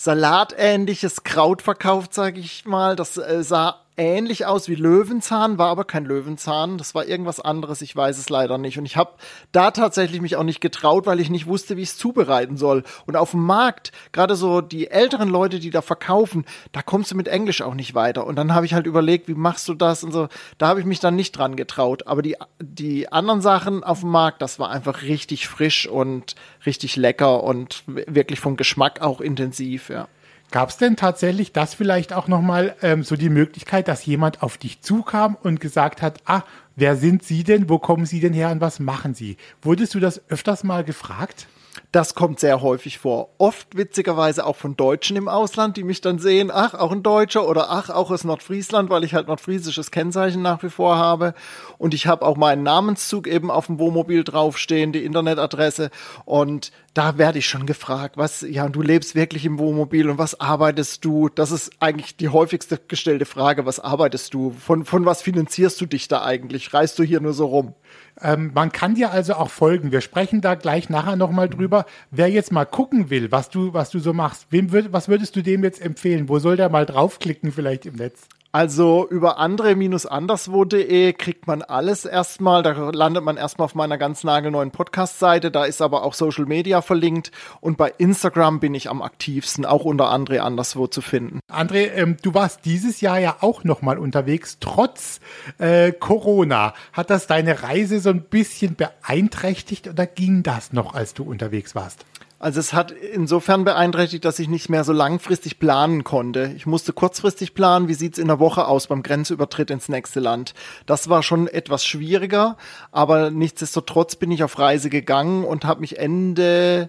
salatähnliches 0.00 1.24
Kraut 1.24 1.60
verkauft, 1.60 2.14
sage 2.14 2.40
ich 2.40 2.64
mal. 2.64 2.96
Das 2.96 3.18
äh, 3.18 3.42
sah 3.42 3.82
ähnlich 4.00 4.46
aus 4.46 4.68
wie 4.68 4.74
Löwenzahn, 4.74 5.58
war 5.58 5.68
aber 5.68 5.84
kein 5.84 6.06
Löwenzahn. 6.06 6.78
Das 6.78 6.94
war 6.94 7.06
irgendwas 7.06 7.38
anderes, 7.38 7.82
ich 7.82 7.94
weiß 7.94 8.18
es 8.18 8.30
leider 8.30 8.56
nicht. 8.56 8.78
Und 8.78 8.86
ich 8.86 8.96
habe 8.96 9.12
da 9.52 9.70
tatsächlich 9.70 10.20
mich 10.22 10.36
auch 10.36 10.42
nicht 10.42 10.60
getraut, 10.60 11.06
weil 11.06 11.20
ich 11.20 11.28
nicht 11.28 11.46
wusste, 11.46 11.76
wie 11.76 11.82
ich 11.82 11.90
es 11.90 11.98
zubereiten 11.98 12.56
soll. 12.56 12.82
Und 13.06 13.16
auf 13.16 13.32
dem 13.32 13.44
Markt, 13.44 13.92
gerade 14.12 14.36
so 14.36 14.62
die 14.62 14.90
älteren 14.90 15.28
Leute, 15.28 15.60
die 15.60 15.70
da 15.70 15.82
verkaufen, 15.82 16.46
da 16.72 16.80
kommst 16.80 17.10
du 17.10 17.16
mit 17.16 17.28
Englisch 17.28 17.60
auch 17.60 17.74
nicht 17.74 17.94
weiter. 17.94 18.26
Und 18.26 18.36
dann 18.36 18.54
habe 18.54 18.64
ich 18.64 18.72
halt 18.72 18.86
überlegt, 18.86 19.28
wie 19.28 19.34
machst 19.34 19.68
du 19.68 19.74
das 19.74 20.02
und 20.02 20.12
so. 20.12 20.28
Da 20.56 20.68
habe 20.68 20.80
ich 20.80 20.86
mich 20.86 21.00
dann 21.00 21.14
nicht 21.14 21.32
dran 21.32 21.54
getraut. 21.54 22.06
Aber 22.06 22.22
die, 22.22 22.36
die 22.58 23.12
anderen 23.12 23.42
Sachen 23.42 23.84
auf 23.84 24.00
dem 24.00 24.10
Markt, 24.10 24.40
das 24.40 24.58
war 24.58 24.70
einfach 24.70 25.02
richtig 25.02 25.46
frisch 25.46 25.86
und 25.86 26.36
richtig 26.64 26.96
lecker 26.96 27.44
und 27.44 27.84
wirklich 27.86 28.40
vom 28.40 28.56
Geschmack 28.56 29.02
auch 29.02 29.20
intensiv, 29.20 29.90
ja. 29.90 30.08
Gab 30.50 30.70
es 30.70 30.78
denn 30.78 30.96
tatsächlich 30.96 31.52
das 31.52 31.74
vielleicht 31.74 32.12
auch 32.12 32.26
nochmal 32.26 32.74
ähm, 32.82 33.04
so 33.04 33.14
die 33.14 33.28
Möglichkeit, 33.28 33.86
dass 33.86 34.04
jemand 34.04 34.42
auf 34.42 34.58
dich 34.58 34.80
zukam 34.80 35.36
und 35.40 35.60
gesagt 35.60 36.02
hat, 36.02 36.18
ah, 36.24 36.42
wer 36.74 36.96
sind 36.96 37.22
Sie 37.22 37.44
denn, 37.44 37.68
wo 37.68 37.78
kommen 37.78 38.04
Sie 38.04 38.18
denn 38.18 38.32
her 38.32 38.50
und 38.50 38.60
was 38.60 38.80
machen 38.80 39.14
Sie? 39.14 39.36
Wurdest 39.62 39.94
du 39.94 40.00
das 40.00 40.20
öfters 40.28 40.64
mal 40.64 40.82
gefragt? 40.82 41.46
Das 41.92 42.14
kommt 42.14 42.38
sehr 42.38 42.62
häufig 42.62 42.98
vor. 42.98 43.30
Oft 43.38 43.76
witzigerweise 43.76 44.46
auch 44.46 44.54
von 44.54 44.76
Deutschen 44.76 45.16
im 45.16 45.26
Ausland, 45.26 45.76
die 45.76 45.82
mich 45.82 46.00
dann 46.00 46.20
sehen, 46.20 46.52
ach, 46.52 46.74
auch 46.74 46.92
ein 46.92 47.02
Deutscher 47.02 47.48
oder 47.48 47.70
ach, 47.70 47.90
auch 47.90 48.12
aus 48.12 48.22
Nordfriesland, 48.22 48.90
weil 48.90 49.02
ich 49.02 49.14
halt 49.14 49.26
nordfriesisches 49.26 49.90
Kennzeichen 49.90 50.40
nach 50.40 50.62
wie 50.62 50.70
vor 50.70 50.98
habe. 50.98 51.34
Und 51.78 51.92
ich 51.92 52.06
habe 52.06 52.24
auch 52.24 52.36
meinen 52.36 52.62
Namenszug 52.62 53.26
eben 53.26 53.50
auf 53.50 53.66
dem 53.66 53.80
Wohnmobil 53.80 54.22
draufstehen, 54.22 54.92
die 54.92 55.04
Internetadresse. 55.04 55.90
Und 56.24 56.70
da 56.94 57.18
werde 57.18 57.38
ich 57.38 57.48
schon 57.48 57.66
gefragt, 57.66 58.16
was, 58.16 58.42
ja, 58.42 58.68
du 58.68 58.82
lebst 58.82 59.16
wirklich 59.16 59.44
im 59.44 59.58
Wohnmobil 59.58 60.10
und 60.10 60.18
was 60.18 60.40
arbeitest 60.40 61.04
du? 61.04 61.28
Das 61.28 61.50
ist 61.50 61.72
eigentlich 61.80 62.16
die 62.16 62.28
häufigste 62.28 62.80
gestellte 62.86 63.24
Frage, 63.24 63.66
was 63.66 63.80
arbeitest 63.80 64.34
du? 64.34 64.50
Von, 64.52 64.84
von 64.84 65.04
was 65.06 65.22
finanzierst 65.22 65.80
du 65.80 65.86
dich 65.86 66.06
da 66.06 66.22
eigentlich? 66.22 66.72
Reist 66.72 66.98
du 67.00 67.02
hier 67.02 67.20
nur 67.20 67.32
so 67.32 67.46
rum? 67.46 67.74
Ähm, 68.20 68.50
man 68.54 68.72
kann 68.72 68.94
dir 68.94 69.12
also 69.12 69.34
auch 69.34 69.50
folgen. 69.50 69.92
Wir 69.92 70.00
sprechen 70.00 70.40
da 70.40 70.54
gleich 70.54 70.90
nachher 70.90 71.16
nochmal 71.16 71.48
drüber. 71.48 71.79
Wer 72.10 72.28
jetzt 72.28 72.52
mal 72.52 72.64
gucken 72.64 73.10
will, 73.10 73.30
was 73.30 73.50
du, 73.50 73.72
was 73.72 73.90
du 73.90 73.98
so 73.98 74.12
machst, 74.12 74.46
wem 74.50 74.72
würd, 74.72 74.92
was 74.92 75.08
würdest 75.08 75.36
du 75.36 75.42
dem 75.42 75.64
jetzt 75.64 75.80
empfehlen? 75.80 76.28
Wo 76.28 76.38
soll 76.38 76.56
der 76.56 76.68
mal 76.68 76.86
draufklicken 76.86 77.52
vielleicht 77.52 77.86
im 77.86 77.96
Netz? 77.96 78.28
Also 78.52 79.06
über 79.08 79.38
andere-anderswo.de 79.38 81.12
kriegt 81.12 81.46
man 81.46 81.62
alles 81.62 82.04
erstmal. 82.04 82.64
Da 82.64 82.72
landet 82.90 83.22
man 83.22 83.36
erstmal 83.36 83.66
auf 83.66 83.76
meiner 83.76 83.96
ganz 83.96 84.24
nagelneuen 84.24 84.72
Podcast-Seite. 84.72 85.52
Da 85.52 85.66
ist 85.66 85.80
aber 85.80 86.02
auch 86.02 86.14
Social 86.14 86.46
Media 86.46 86.82
verlinkt. 86.82 87.30
Und 87.60 87.78
bei 87.78 87.94
Instagram 87.98 88.58
bin 88.58 88.74
ich 88.74 88.90
am 88.90 89.02
aktivsten, 89.02 89.64
auch 89.64 89.84
unter 89.84 90.12
André 90.12 90.38
anderswo 90.38 90.88
zu 90.88 91.00
finden. 91.00 91.38
André, 91.48 91.92
ähm, 91.94 92.16
du 92.22 92.34
warst 92.34 92.64
dieses 92.64 93.00
Jahr 93.00 93.20
ja 93.20 93.36
auch 93.40 93.62
nochmal 93.62 93.98
unterwegs. 93.98 94.56
Trotz 94.58 95.20
äh, 95.58 95.92
Corona. 95.92 96.74
Hat 96.92 97.10
das 97.10 97.28
deine 97.28 97.62
Reise 97.62 98.00
so 98.00 98.10
ein 98.10 98.22
bisschen 98.22 98.74
beeinträchtigt 98.74 99.86
oder 99.86 100.06
ging 100.06 100.42
das 100.42 100.72
noch, 100.72 100.94
als 100.94 101.14
du 101.14 101.22
unterwegs 101.22 101.76
warst? 101.76 102.04
Also 102.40 102.58
es 102.58 102.72
hat 102.72 102.90
insofern 102.90 103.64
beeinträchtigt, 103.64 104.24
dass 104.24 104.38
ich 104.38 104.48
nicht 104.48 104.70
mehr 104.70 104.82
so 104.82 104.94
langfristig 104.94 105.58
planen 105.58 106.04
konnte. 106.04 106.54
Ich 106.56 106.64
musste 106.64 106.94
kurzfristig 106.94 107.52
planen, 107.52 107.86
wie 107.86 107.94
sieht's 107.94 108.16
in 108.18 108.28
der 108.28 108.40
Woche 108.40 108.66
aus 108.66 108.86
beim 108.86 109.02
Grenzübertritt 109.02 109.70
ins 109.70 109.90
nächste 109.90 110.20
Land. 110.20 110.54
Das 110.86 111.10
war 111.10 111.22
schon 111.22 111.48
etwas 111.48 111.84
schwieriger, 111.84 112.56
aber 112.92 113.30
nichtsdestotrotz 113.30 114.16
bin 114.16 114.30
ich 114.30 114.42
auf 114.42 114.58
Reise 114.58 114.88
gegangen 114.88 115.44
und 115.44 115.66
habe 115.66 115.82
mich 115.82 115.98
Ende 115.98 116.88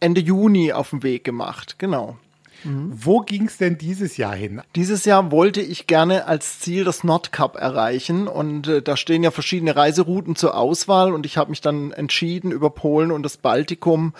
Ende 0.00 0.20
Juni 0.20 0.72
auf 0.72 0.90
den 0.90 1.04
Weg 1.04 1.22
gemacht. 1.22 1.78
Genau. 1.78 2.18
Mhm. 2.64 2.92
Wo 2.94 3.20
ging 3.20 3.46
es 3.46 3.56
denn 3.56 3.78
dieses 3.78 4.16
Jahr 4.16 4.34
hin? 4.34 4.62
Dieses 4.74 5.04
Jahr 5.04 5.30
wollte 5.30 5.60
ich 5.60 5.86
gerne 5.86 6.26
als 6.26 6.60
Ziel 6.60 6.84
das 6.84 7.04
Nordkap 7.04 7.56
erreichen 7.56 8.28
und 8.28 8.68
äh, 8.68 8.82
da 8.82 8.96
stehen 8.96 9.22
ja 9.22 9.30
verschiedene 9.30 9.76
Reiserouten 9.76 10.36
zur 10.36 10.56
Auswahl 10.56 11.12
und 11.12 11.26
ich 11.26 11.36
habe 11.36 11.50
mich 11.50 11.60
dann 11.60 11.92
entschieden, 11.92 12.52
über 12.52 12.70
Polen 12.70 13.10
und 13.10 13.22
das 13.22 13.36
Baltikum 13.36 14.14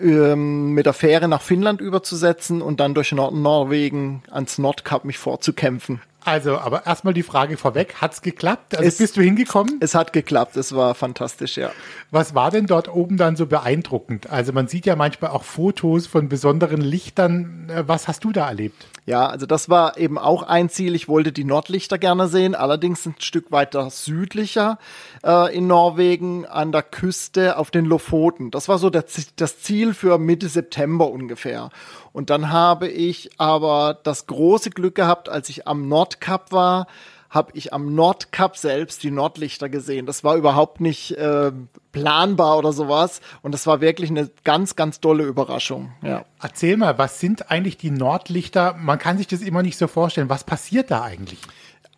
ähm, 0.00 0.72
mit 0.72 0.86
der 0.86 0.92
Fähre 0.92 1.28
nach 1.28 1.42
Finnland 1.42 1.80
überzusetzen 1.80 2.62
und 2.62 2.80
dann 2.80 2.94
durch 2.94 3.12
Nord 3.12 3.34
Norwegen 3.34 4.22
ans 4.30 4.58
Nordkap 4.58 5.04
mich 5.04 5.18
vorzukämpfen. 5.18 6.00
Also, 6.24 6.58
aber 6.58 6.86
erstmal 6.86 7.14
die 7.14 7.22
Frage 7.22 7.56
vorweg, 7.56 7.96
hat's 8.00 8.22
geklappt? 8.22 8.76
Also 8.76 8.86
es, 8.86 8.98
bist 8.98 9.16
du 9.16 9.22
hingekommen? 9.22 9.78
Es 9.80 9.94
hat 9.94 10.12
geklappt, 10.12 10.56
es 10.56 10.74
war 10.74 10.94
fantastisch, 10.94 11.56
ja. 11.56 11.70
Was 12.10 12.34
war 12.34 12.50
denn 12.50 12.66
dort 12.66 12.88
oben 12.88 13.16
dann 13.16 13.36
so 13.36 13.46
beeindruckend? 13.46 14.30
Also 14.30 14.52
man 14.52 14.68
sieht 14.68 14.86
ja 14.86 14.96
manchmal 14.96 15.30
auch 15.30 15.44
Fotos 15.44 16.06
von 16.06 16.28
besonderen 16.28 16.80
Lichtern. 16.80 17.70
Äh, 17.70 17.88
was 17.88 18.08
hast 18.08 18.24
du 18.24 18.32
da 18.32 18.48
erlebt? 18.48 18.86
Ja, 19.06 19.26
also 19.26 19.46
das 19.46 19.68
war 19.68 19.96
eben 19.98 20.18
auch 20.18 20.42
ein 20.42 20.68
Ziel. 20.68 20.94
Ich 20.94 21.08
wollte 21.08 21.32
die 21.32 21.44
Nordlichter 21.44 21.98
gerne 21.98 22.28
sehen, 22.28 22.54
allerdings 22.54 23.06
ein 23.06 23.14
Stück 23.18 23.50
weiter 23.50 23.90
südlicher 23.90 24.78
äh, 25.24 25.56
in 25.56 25.66
Norwegen 25.66 26.46
an 26.46 26.70
der 26.70 26.82
Küste 26.82 27.56
auf 27.56 27.70
den 27.70 27.86
Lofoten. 27.86 28.50
Das 28.50 28.68
war 28.68 28.78
so 28.78 28.90
der, 28.90 29.04
das 29.36 29.62
Ziel 29.62 29.94
für 29.94 30.18
Mitte 30.18 30.48
September 30.48 31.10
ungefähr. 31.10 31.70
Und 32.12 32.30
dann 32.30 32.50
habe 32.50 32.88
ich 32.88 33.30
aber 33.38 33.98
das 34.02 34.26
große 34.26 34.70
Glück 34.70 34.94
gehabt, 34.94 35.28
als 35.28 35.48
ich 35.48 35.66
am 35.68 35.88
Nordkap 35.88 36.52
war, 36.52 36.86
habe 37.30 37.52
ich 37.54 37.72
am 37.72 37.94
Nordkap 37.94 38.56
selbst 38.56 39.04
die 39.04 39.12
Nordlichter 39.12 39.68
gesehen. 39.68 40.04
Das 40.04 40.24
war 40.24 40.34
überhaupt 40.34 40.80
nicht 40.80 41.12
äh, 41.12 41.52
planbar 41.92 42.58
oder 42.58 42.72
sowas. 42.72 43.20
Und 43.42 43.52
das 43.52 43.68
war 43.68 43.80
wirklich 43.80 44.10
eine 44.10 44.28
ganz, 44.42 44.74
ganz 44.74 45.00
tolle 45.00 45.22
Überraschung. 45.22 45.92
Ja. 46.02 46.24
Erzähl 46.42 46.76
mal, 46.76 46.98
was 46.98 47.20
sind 47.20 47.50
eigentlich 47.50 47.76
die 47.76 47.92
Nordlichter? 47.92 48.74
Man 48.80 48.98
kann 48.98 49.16
sich 49.16 49.28
das 49.28 49.42
immer 49.42 49.62
nicht 49.62 49.78
so 49.78 49.86
vorstellen. 49.86 50.28
Was 50.28 50.42
passiert 50.42 50.90
da 50.90 51.02
eigentlich? 51.02 51.38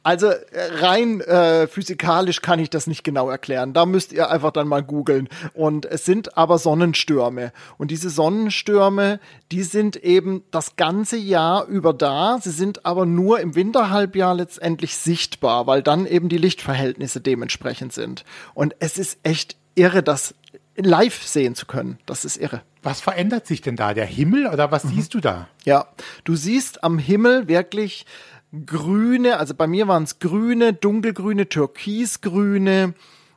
Also 0.02 0.26
äh, 0.26 0.40
rein 0.80 1.21
äh, 1.21 1.66
physikalisch 1.68 2.42
kann 2.42 2.59
ich 2.59 2.71
das 2.71 2.87
nicht 2.87 3.04
genau 3.04 3.30
erklären. 3.30 3.73
Da 3.73 3.87
müsst 3.87 4.12
ihr 4.12 4.30
einfach 4.30 4.50
dann 4.50 4.66
mal 4.66 4.82
googeln. 4.82 5.28
Und 5.54 5.87
es 5.87 6.04
sind 6.04 6.37
aber 6.37 6.59
Sonnenstürme. 6.59 7.52
Und 7.78 7.90
diese 7.90 8.11
Sonnenstürme, 8.11 9.21
die 9.52 9.62
sind 9.62 9.97
eben 9.97 10.42
das 10.50 10.76
ganze 10.76 11.16
Jahr 11.16 11.66
über 11.66 11.92
da. 11.92 12.38
Sie 12.42 12.50
sind 12.50 12.85
aber 12.85 13.06
nur 13.06 13.40
im 13.40 13.54
Winterhalbjahr 13.54 14.35
letztendlich 14.35 14.97
sichtbar, 14.97 15.66
weil 15.66 15.82
dann 15.82 16.06
eben 16.06 16.28
die 16.28 16.38
Lichtverhältnisse 16.38 17.21
dementsprechend 17.21 17.92
sind. 17.92 18.25
Und 18.54 18.75
es 18.80 18.99
ist 18.99 19.18
echt 19.23 19.56
irre, 19.75 20.02
das 20.02 20.35
live 20.76 21.23
sehen 21.23 21.54
zu 21.54 21.66
können. 21.66 21.99
Das 22.06 22.25
ist 22.25 22.38
irre. 22.38 22.62
Was 22.82 23.00
verändert 23.00 23.47
sich 23.47 23.61
denn 23.61 23.76
da? 23.76 23.94
Der 23.94 24.06
Himmel 24.06 24.47
oder 24.47 24.73
was 24.73 24.85
mhm. 24.85 24.90
siehst 24.90 25.14
du 25.14 25.21
da? 25.21 25.49
Ja, 25.64 25.87
du 26.25 26.35
siehst 26.35 26.82
am 26.82 26.99
Himmel 26.99 27.47
wirklich 27.47 28.06
grüne, 28.66 29.38
also 29.38 29.54
bei 29.54 29.66
mir 29.66 29.88
waren 29.88 30.02
es 30.02 30.18
grüne, 30.18 30.73
dunkelgrüne, 30.73 31.49
türkisgrüne, 31.49 32.94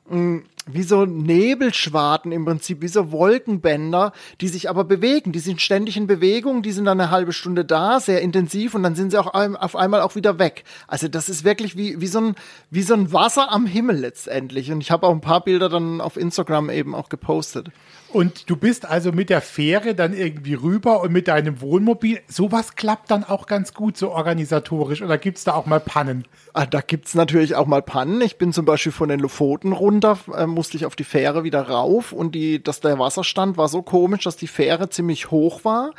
mm, 0.09 0.39
wie 0.67 0.83
so 0.83 1.05
Nebelschwarten 1.05 2.31
im 2.31 2.43
Prinzip, 2.45 2.81
wie 2.81 2.87
so 2.87 3.11
Wolkenbänder, 3.11 4.13
die 4.41 4.47
sich 4.47 4.69
aber 4.69 4.83
bewegen. 4.83 5.31
Die 5.31 5.39
sind 5.39 5.61
ständig 5.61 5.95
in 5.95 6.07
Bewegung, 6.07 6.63
die 6.63 6.71
sind 6.71 6.85
dann 6.85 6.99
eine 6.99 7.11
halbe 7.11 7.33
Stunde 7.33 7.65
da, 7.65 7.99
sehr 7.99 8.21
intensiv 8.21 8.73
und 8.73 8.81
dann 8.81 8.95
sind 8.95 9.11
sie 9.11 9.19
auch 9.19 9.33
auf 9.35 9.75
einmal 9.75 10.01
auch 10.01 10.15
wieder 10.15 10.39
weg. 10.39 10.63
Also 10.87 11.07
das 11.07 11.29
ist 11.29 11.43
wirklich 11.43 11.77
wie, 11.77 12.01
wie, 12.01 12.07
so, 12.07 12.19
ein, 12.19 12.35
wie 12.71 12.81
so 12.81 12.95
ein 12.95 13.13
Wasser 13.13 13.51
am 13.51 13.67
Himmel 13.67 13.97
letztendlich. 13.97 14.71
Und 14.71 14.81
ich 14.81 14.89
habe 14.89 15.05
auch 15.05 15.11
ein 15.11 15.21
paar 15.21 15.43
Bilder 15.43 15.69
dann 15.69 16.01
auf 16.01 16.17
Instagram 16.17 16.71
eben 16.71 16.95
auch 16.95 17.09
gepostet. 17.09 17.69
Und 18.15 18.49
du 18.49 18.55
bist 18.55 18.85
also 18.85 19.11
mit 19.11 19.29
der 19.29 19.41
Fähre 19.41 19.93
dann 19.93 20.13
irgendwie 20.13 20.53
rüber 20.53 21.01
und 21.01 21.11
mit 21.11 21.27
deinem 21.27 21.59
Wohnmobil. 21.59 22.21
Sowas 22.29 22.77
klappt 22.77 23.11
dann 23.11 23.25
auch 23.25 23.45
ganz 23.45 23.73
gut 23.73 23.97
so 23.97 24.11
organisatorisch 24.11 25.01
oder 25.01 25.17
gibt 25.17 25.37
es 25.37 25.43
da 25.43 25.53
auch 25.53 25.65
mal 25.65 25.81
Pannen? 25.81 26.23
Ah, 26.53 26.65
da 26.65 26.79
gibt 26.79 27.07
es 27.07 27.15
natürlich 27.15 27.55
auch 27.55 27.65
mal 27.65 27.81
Pannen. 27.81 28.21
Ich 28.21 28.37
bin 28.37 28.53
zum 28.53 28.63
Beispiel 28.63 28.93
von 28.93 29.09
den 29.09 29.19
Lofoten 29.19 29.73
runter, 29.73 30.17
äh, 30.33 30.47
musste 30.47 30.77
ich 30.77 30.85
auf 30.85 30.95
die 30.95 31.03
Fähre 31.03 31.43
wieder 31.43 31.63
rauf 31.63 32.13
und 32.13 32.35
die, 32.35 32.63
dass 32.63 32.79
der 32.79 32.97
Wasserstand 32.99 33.57
war 33.57 33.67
so 33.67 33.81
komisch, 33.81 34.23
dass 34.23 34.37
die 34.37 34.47
Fähre 34.47 34.87
ziemlich 34.89 35.29
hoch 35.29 35.65
war 35.65 35.91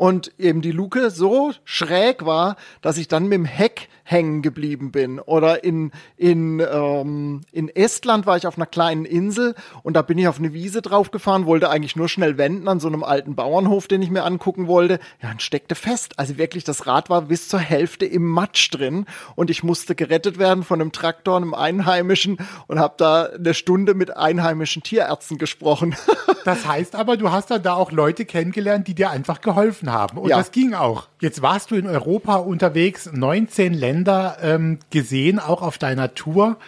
und 0.00 0.32
eben 0.38 0.62
die 0.62 0.72
Luke 0.72 1.10
so 1.10 1.52
schräg 1.66 2.24
war, 2.24 2.56
dass 2.80 2.96
ich 2.96 3.06
dann 3.06 3.24
mit 3.24 3.34
dem 3.34 3.44
Heck 3.44 3.90
hängen 4.02 4.40
geblieben 4.40 4.92
bin. 4.92 5.20
Oder 5.20 5.62
in, 5.62 5.92
in, 6.16 6.58
ähm, 6.60 7.42
in 7.52 7.68
Estland 7.68 8.24
war 8.24 8.38
ich 8.38 8.46
auf 8.46 8.56
einer 8.56 8.66
kleinen 8.66 9.04
Insel 9.04 9.54
und 9.82 9.94
da 9.94 10.02
bin 10.02 10.16
ich 10.16 10.26
auf 10.26 10.38
eine 10.38 10.54
Wiese 10.54 10.80
draufgefahren, 10.80 11.44
wollte 11.44 11.68
eigentlich 11.68 11.96
nur 11.96 12.08
schnell 12.08 12.38
wenden 12.38 12.66
an 12.66 12.80
so 12.80 12.88
einem 12.88 13.04
alten 13.04 13.34
Bauernhof, 13.34 13.88
den 13.88 14.00
ich 14.00 14.10
mir 14.10 14.24
angucken 14.24 14.66
wollte. 14.66 15.00
Ja, 15.22 15.30
und 15.30 15.42
steckte 15.42 15.74
fest. 15.74 16.18
Also 16.18 16.38
wirklich, 16.38 16.64
das 16.64 16.86
Rad 16.86 17.10
war 17.10 17.22
bis 17.22 17.48
zur 17.48 17.60
Hälfte 17.60 18.06
im 18.06 18.26
Matsch 18.26 18.70
drin 18.72 19.04
und 19.36 19.50
ich 19.50 19.62
musste 19.62 19.94
gerettet 19.94 20.38
werden 20.38 20.64
von 20.64 20.80
einem 20.80 20.92
Traktor, 20.92 21.36
einem 21.36 21.52
Einheimischen 21.52 22.38
und 22.68 22.80
habe 22.80 22.94
da 22.96 23.24
eine 23.26 23.52
Stunde 23.52 23.92
mit 23.92 24.16
einheimischen 24.16 24.82
Tierärzten 24.82 25.36
gesprochen. 25.36 25.94
das 26.46 26.66
heißt 26.66 26.96
aber, 26.96 27.18
du 27.18 27.30
hast 27.30 27.50
dann 27.50 27.62
da 27.62 27.74
auch 27.74 27.92
Leute 27.92 28.24
kennengelernt, 28.24 28.88
die 28.88 28.94
dir 28.94 29.10
einfach 29.10 29.42
geholfen 29.42 29.89
haben. 29.92 30.18
Und 30.18 30.28
ja. 30.28 30.38
das 30.38 30.52
ging 30.52 30.74
auch. 30.74 31.08
Jetzt 31.20 31.42
warst 31.42 31.70
du 31.70 31.76
in 31.76 31.86
Europa 31.86 32.36
unterwegs, 32.36 33.10
19 33.12 33.74
Länder 33.74 34.38
ähm, 34.42 34.78
gesehen, 34.90 35.38
auch 35.38 35.62
auf 35.62 35.78
deiner 35.78 36.14
Tour. 36.14 36.58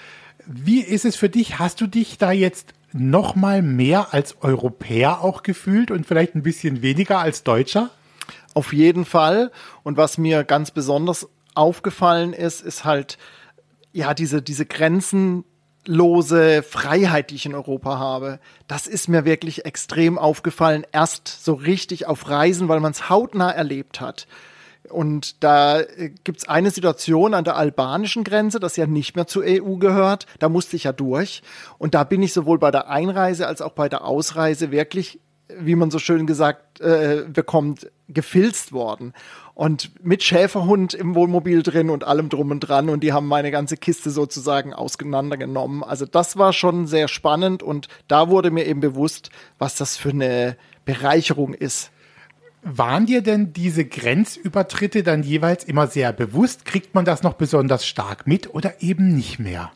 Wie 0.47 0.81
ist 0.81 1.05
es 1.05 1.17
für 1.17 1.29
dich? 1.29 1.59
Hast 1.59 1.81
du 1.81 1.87
dich 1.87 2.19
da 2.19 2.33
jetzt 2.33 2.75
noch 2.93 3.35
mal 3.35 3.63
mehr 3.63 4.13
als 4.13 4.37
Europäer 4.43 5.23
auch 5.23 5.43
gefühlt 5.43 5.91
und 5.91 6.07
vielleicht 6.07 6.35
ein 6.35 6.43
bisschen 6.43 6.83
weniger 6.83 7.19
als 7.21 7.43
Deutscher? 7.43 7.91
Auf 8.55 8.73
jeden 8.73 9.05
Fall. 9.05 9.51
Und 9.83 9.97
was 9.97 10.19
mir 10.19 10.45
ganz 10.45 10.71
besonders 10.71 11.29
aufgefallen 11.55 12.33
ist, 12.33 12.61
ist 12.61 12.85
halt, 12.85 13.19
ja, 13.93 14.15
diese, 14.15 14.43
diese 14.43 14.67
grenzenlose 14.67 15.52
Freiheit, 16.63 17.31
die 17.31 17.35
ich 17.35 17.47
in 17.47 17.55
Europa 17.55 17.99
habe. 17.99 18.39
Das 18.69 18.87
ist 18.87 19.09
mir 19.09 19.25
wirklich 19.25 19.65
extrem 19.65 20.19
aufgefallen. 20.19 20.87
Erst 20.93 21.45
so 21.45 21.55
richtig 21.55 22.07
auf 22.07 22.29
Reisen, 22.29 22.69
weil 22.69 22.81
man 22.81 22.93
es 22.93 23.09
hautnah 23.09 23.51
erlebt 23.51 24.01
hat. 24.01 24.27
Und 24.89 25.43
da 25.43 25.81
äh, 25.81 26.11
gibt's 26.25 26.49
eine 26.49 26.71
Situation 26.71 27.35
an 27.35 27.45
der 27.45 27.57
albanischen 27.57 28.25
Grenze, 28.25 28.61
das 28.61 28.77
ja 28.77 28.87
nicht 28.87 29.17
mehr 29.17 29.27
zur 29.27 29.45
EU 29.45 29.77
gehört. 29.77 30.27
Da 30.39 30.49
musste 30.49 30.77
ich 30.77 30.85
ja 30.85 30.93
durch. 30.93 31.43
Und 31.79 31.95
da 31.95 32.05
bin 32.05 32.23
ich 32.23 32.33
sowohl 32.33 32.59
bei 32.59 32.71
der 32.71 32.89
Einreise 32.89 33.47
als 33.47 33.63
auch 33.63 33.73
bei 33.73 33.89
der 33.89 34.05
Ausreise 34.05 34.71
wirklich, 34.71 35.21
wie 35.49 35.75
man 35.75 35.91
so 35.91 35.99
schön 35.99 36.27
gesagt 36.27 36.81
äh, 36.81 37.25
bekommt, 37.29 37.91
gefilzt 38.09 38.73
worden. 38.73 39.13
Und 39.55 39.91
mit 40.05 40.23
Schäferhund 40.23 40.95
im 40.95 41.15
Wohnmobil 41.15 41.63
drin 41.63 41.91
und 41.91 42.05
allem 42.05 42.29
drum 42.29 42.51
und 42.51 42.61
dran. 42.61 42.89
Und 42.89 43.01
die 43.03 43.13
haben 43.13 43.27
meine 43.27 43.51
ganze 43.51 43.77
Kiste 43.77 44.11
sozusagen 44.11 44.73
auseinandergenommen. 44.73 45.85
Also 45.85 46.07
das 46.07 46.37
war 46.37 46.53
schon 46.53 46.87
sehr 46.87 47.09
spannend. 47.09 47.63
Und 47.63 47.89
da 48.09 48.29
wurde 48.29 48.51
mir 48.51 48.67
eben 48.67 48.81
bewusst, 48.81 49.31
was 49.59 49.77
das 49.77 49.97
für 49.97 50.11
eine 50.11 50.57
Bereicherung 50.85 51.55
ist 51.55 51.91
waren 52.63 53.07
dir 53.07 53.23
denn 53.23 53.53
diese 53.53 53.85
Grenzübertritte 53.85 55.03
dann 55.03 55.25
jeweils 55.25 55.65
immer 55.65 55.89
sehr 55.89 56.13
bewusst? 56.13 56.65
Kriegt 56.65 56.95
man 56.95 57.05
das 57.05 57.23
noch 57.23 57.35
besonders 57.35 57.87
stark 57.87 58.27
mit 58.27 58.55
oder 58.55 58.81
eben 58.81 59.15
nicht 59.15 59.41
mehr? 59.41 59.73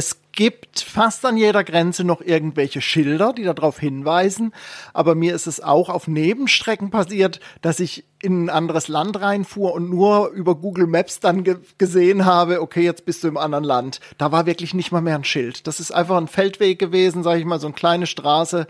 Es 0.00 0.22
gibt 0.32 0.80
fast 0.80 1.26
an 1.26 1.36
jeder 1.36 1.62
Grenze 1.62 2.04
noch 2.04 2.22
irgendwelche 2.22 2.80
Schilder, 2.80 3.34
die 3.34 3.42
darauf 3.42 3.78
hinweisen. 3.78 4.54
Aber 4.94 5.14
mir 5.14 5.34
ist 5.34 5.46
es 5.46 5.60
auch 5.62 5.90
auf 5.90 6.08
Nebenstrecken 6.08 6.88
passiert, 6.88 7.38
dass 7.60 7.80
ich 7.80 8.06
in 8.22 8.46
ein 8.46 8.48
anderes 8.48 8.88
Land 8.88 9.20
reinfuhr 9.20 9.74
und 9.74 9.90
nur 9.90 10.30
über 10.30 10.54
Google 10.54 10.86
Maps 10.86 11.20
dann 11.20 11.44
ge 11.44 11.58
gesehen 11.76 12.24
habe, 12.24 12.62
okay, 12.62 12.82
jetzt 12.82 13.04
bist 13.04 13.24
du 13.24 13.28
im 13.28 13.36
anderen 13.36 13.62
Land. 13.62 14.00
Da 14.16 14.32
war 14.32 14.46
wirklich 14.46 14.72
nicht 14.72 14.90
mal 14.90 15.02
mehr 15.02 15.16
ein 15.16 15.24
Schild. 15.24 15.66
Das 15.66 15.80
ist 15.80 15.90
einfach 15.90 16.16
ein 16.16 16.28
Feldweg 16.28 16.78
gewesen, 16.78 17.22
sage 17.22 17.40
ich 17.40 17.44
mal, 17.44 17.60
so 17.60 17.66
eine 17.66 17.74
kleine 17.74 18.06
Straße 18.06 18.68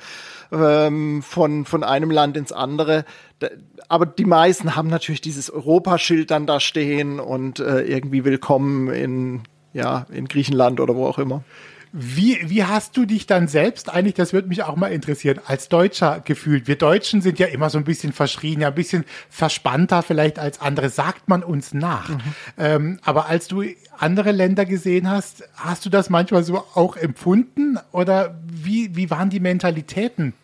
ähm, 0.51 1.23
von, 1.23 1.64
von 1.64 1.85
einem 1.85 2.11
Land 2.11 2.38
ins 2.38 2.51
andere. 2.51 3.05
Aber 3.87 4.05
die 4.05 4.25
meisten 4.25 4.75
haben 4.75 4.88
natürlich 4.88 5.21
dieses 5.21 5.49
Europaschild 5.49 6.33
dann 6.33 6.49
da 6.49 6.59
stehen 6.59 7.21
und 7.21 7.61
äh, 7.61 7.83
irgendwie 7.83 8.25
willkommen 8.25 8.88
in 8.88 9.43
ja, 9.72 10.06
in 10.11 10.28
Griechenland 10.28 10.80
oder 10.80 10.94
wo 10.94 11.06
auch 11.06 11.18
immer. 11.18 11.42
Wie, 11.92 12.38
wie 12.48 12.62
hast 12.62 12.96
du 12.96 13.04
dich 13.04 13.26
dann 13.26 13.48
selbst 13.48 13.92
eigentlich, 13.92 14.14
das 14.14 14.33
würde 14.33 14.46
mich 14.46 14.62
auch 14.62 14.76
mal 14.76 14.88
interessieren, 14.88 15.40
als 15.44 15.68
Deutscher 15.68 16.20
gefühlt? 16.24 16.68
Wir 16.68 16.76
Deutschen 16.76 17.20
sind 17.20 17.40
ja 17.40 17.48
immer 17.48 17.68
so 17.68 17.78
ein 17.78 17.85
bisschen 17.85 18.12
verschrien, 18.12 18.61
ja 18.61 18.68
ein 18.68 18.74
bisschen 18.76 19.04
verspannter 19.28 20.02
vielleicht 20.02 20.38
als 20.38 20.61
andere, 20.61 20.88
sagt 20.88 21.28
man 21.28 21.42
uns 21.42 21.74
nach. 21.74 22.11
Mhm. 22.11 22.20
Ähm, 22.59 23.00
aber 23.02 23.26
als 23.26 23.48
du 23.48 23.64
andere 23.98 24.30
Länder 24.30 24.66
gesehen 24.66 25.11
hast, 25.11 25.42
hast 25.56 25.85
du 25.85 25.90
das 25.90 26.11
manchmal 26.11 26.44
so 26.44 26.59
auch 26.74 26.96
empfunden 26.96 27.76
oder 27.90 28.40
wie, 28.46 28.94
wie 28.94 29.11
waren 29.11 29.28
die 29.28 29.40
Mentalitäten? 29.40 30.35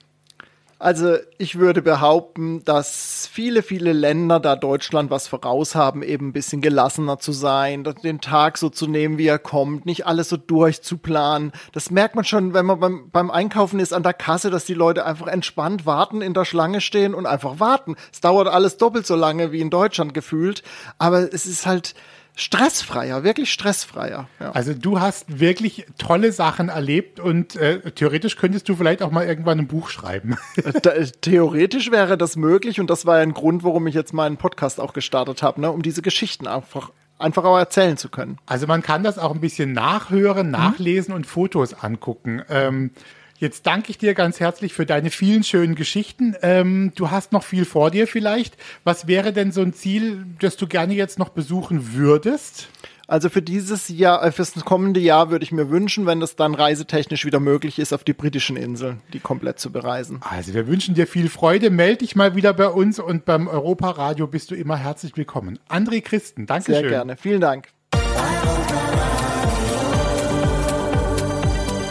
Also 0.79 1.17
ich 1.39 1.59
würde 1.59 1.81
behaupten, 1.81 2.63
dass 2.65 3.27
viele, 3.33 3.63
viele 3.63 3.95
Länder 3.95 4.41
da 4.41 4.57
Deutschland 4.57 5.11
was 5.11 5.27
voraus 5.27 5.75
haben, 5.75 6.03
eben 6.03 6.29
ein 6.29 6.33
bisschen 6.35 6.61
gelassener 6.61 7.19
zu 7.19 7.33
sein, 7.33 7.83
den 8.05 8.21
Tag 8.21 8.59
so 8.59 8.69
zu 8.69 8.87
nehmen, 8.87 9.17
wie 9.17 9.27
er 9.27 9.39
kommt, 9.39 9.87
nicht 9.87 10.07
alles 10.07 10.29
so 10.29 10.37
durchzuplanen. 10.37 11.53
Das 11.73 11.91
merkt 11.91 12.15
man 12.15 12.27
schon, 12.27 12.53
wenn 12.53 12.67
man 12.67 12.79
beim, 12.79 13.11
beim 13.11 13.31
Einkaufen 13.31 13.81
ist 13.81 13.95
an 13.95 14.03
der 14.03 14.13
Kasse, 14.13 14.51
dass 14.51 14.67
die 14.67 14.75
Leute 14.75 15.07
einfach 15.07 15.29
entspannt 15.29 15.87
warten, 15.87 16.21
in 16.21 16.35
der 16.35 16.45
Schlange 16.45 16.83
stehen 16.83 17.15
und 17.15 17.25
einfach 17.25 17.59
warten. 17.59 17.97
Es 18.13 18.21
dauert 18.21 18.49
alles 18.49 18.77
doppelt 18.77 19.07
so 19.07 19.17
lange 19.17 19.53
wie 19.53 19.63
in 19.63 19.71
Deutschland 19.71 20.13
gefühlt, 20.13 20.63
aber 20.99 21.33
es 21.33 21.47
ist 21.47 21.65
halt, 21.65 21.95
stressfreier, 22.37 23.25
wirklich 23.25 23.51
stressfreier. 23.51 24.29
Ja. 24.39 24.53
Also 24.53 24.75
du 24.75 25.01
hast 25.01 25.41
wirklich 25.41 25.87
tolle 25.99 26.33
Sachen 26.33 26.69
erlebt 26.69 27.19
und 27.19 27.57
äh, 27.57 27.91
theoretisch 27.91 28.37
könntest 28.37 28.69
du 28.69 28.77
vielleicht 28.77 29.03
auch 29.03 29.11
mal 29.11 29.27
irgendwann 29.27 29.59
ein 29.59 29.67
Buch 29.67 29.89
schreiben. 29.89 30.37
Da, 30.83 30.93
theoretisch 31.23 31.91
wäre 31.91 32.19
das 32.19 32.37
möglich 32.37 32.79
und 32.79 32.91
das 32.91 33.07
war 33.07 33.17
ein 33.17 33.33
Grund, 33.33 33.65
warum 33.65 33.87
ich 33.87 33.95
jetzt 33.95 34.13
meinen 34.13 34.37
Podcast 34.37 34.79
auch 34.79 34.93
gestartet 34.93 35.43
habe, 35.43 35.61
ne, 35.61 35.73
um 35.73 35.83
diese 35.83 36.03
Geschichten 36.03 36.47
einfach 36.47 36.91
einfach 37.19 37.45
auch 37.45 37.57
erzählen 37.57 37.97
zu 37.97 38.11
können. 38.11 38.37
Also 38.45 38.67
man 38.67 38.83
kann 38.83 39.03
das 39.03 39.19
auch 39.19 39.33
ein 39.33 39.41
bisschen 39.41 39.73
nachhören, 39.73 40.51
nachlesen 40.51 41.13
mhm. 41.13 41.17
und 41.17 41.27
Fotos 41.27 41.73
angucken. 41.73 42.43
Ähm, 42.51 42.91
Jetzt 43.39 43.67
danke 43.67 43.91
ich 43.91 43.99
dir 43.99 44.15
ganz 44.15 44.41
herzlich 44.41 44.73
für 44.73 44.87
deine 44.87 45.11
vielen 45.11 45.45
schönen 45.45 45.75
Geschichten. 45.75 46.35
Ähm, 46.43 46.93
du 46.95 47.11
hast 47.11 47.33
noch 47.33 47.43
viel 47.43 47.65
vor 47.65 47.91
dir 47.91 48.07
vielleicht. 48.07 48.57
Was 48.85 49.07
wäre 49.07 49.33
denn 49.33 49.53
so 49.53 49.61
ein 49.61 49.75
Ziel, 49.75 50.27
das 50.41 50.57
du 50.57 50.67
gerne 50.67 50.95
jetzt 50.95 51.19
noch 51.19 51.29
besuchen 51.29 51.95
würdest? 51.95 52.69
Also 53.09 53.29
für 53.29 53.43
dieses 53.43 53.89
Jahr, 53.89 54.25
äh, 54.25 54.33
fürs 54.33 54.55
kommende 54.65 54.99
Jahr 54.99 55.31
würde 55.31 55.45
ich 55.45 55.53
mir 55.53 55.71
wünschen, 55.71 56.07
wenn 56.07 56.19
das 56.19 56.35
dann 56.35 56.55
reisetechnisch 56.55 57.25
wieder 57.25 57.39
möglich 57.39 57.79
ist, 57.79 57.93
auf 57.93 58.03
die 58.03 58.15
britischen 58.15 58.57
Inseln, 58.57 59.01
die 59.13 59.21
komplett 59.21 59.61
zu 59.61 59.71
bereisen. 59.71 60.21
Also 60.29 60.55
wir 60.55 60.67
wünschen 60.67 60.95
dir 60.95 61.07
viel 61.07 61.29
Freude. 61.29 61.71
Meld 61.71 62.01
dich 62.01 62.17
mal 62.17 62.35
wieder 62.35 62.53
bei 62.53 62.69
uns 62.69 62.99
und 62.99 63.25
beim 63.25 63.47
Europaradio 63.47 64.27
bist 64.27 64.51
du 64.51 64.55
immer 64.55 64.77
herzlich 64.77 65.17
willkommen. 65.17 65.59
André 65.69 66.01
Christen, 66.01 66.47
danke 66.47 66.73
schön. 66.73 66.81
Sehr 66.81 66.89
gerne. 66.89 67.17
Vielen 67.17 67.41
Dank. 67.41 67.69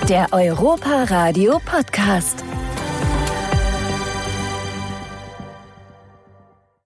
Der 0.09 0.27
Europa 0.31 1.05
Radio 1.05 1.59
Podcast. 1.65 2.44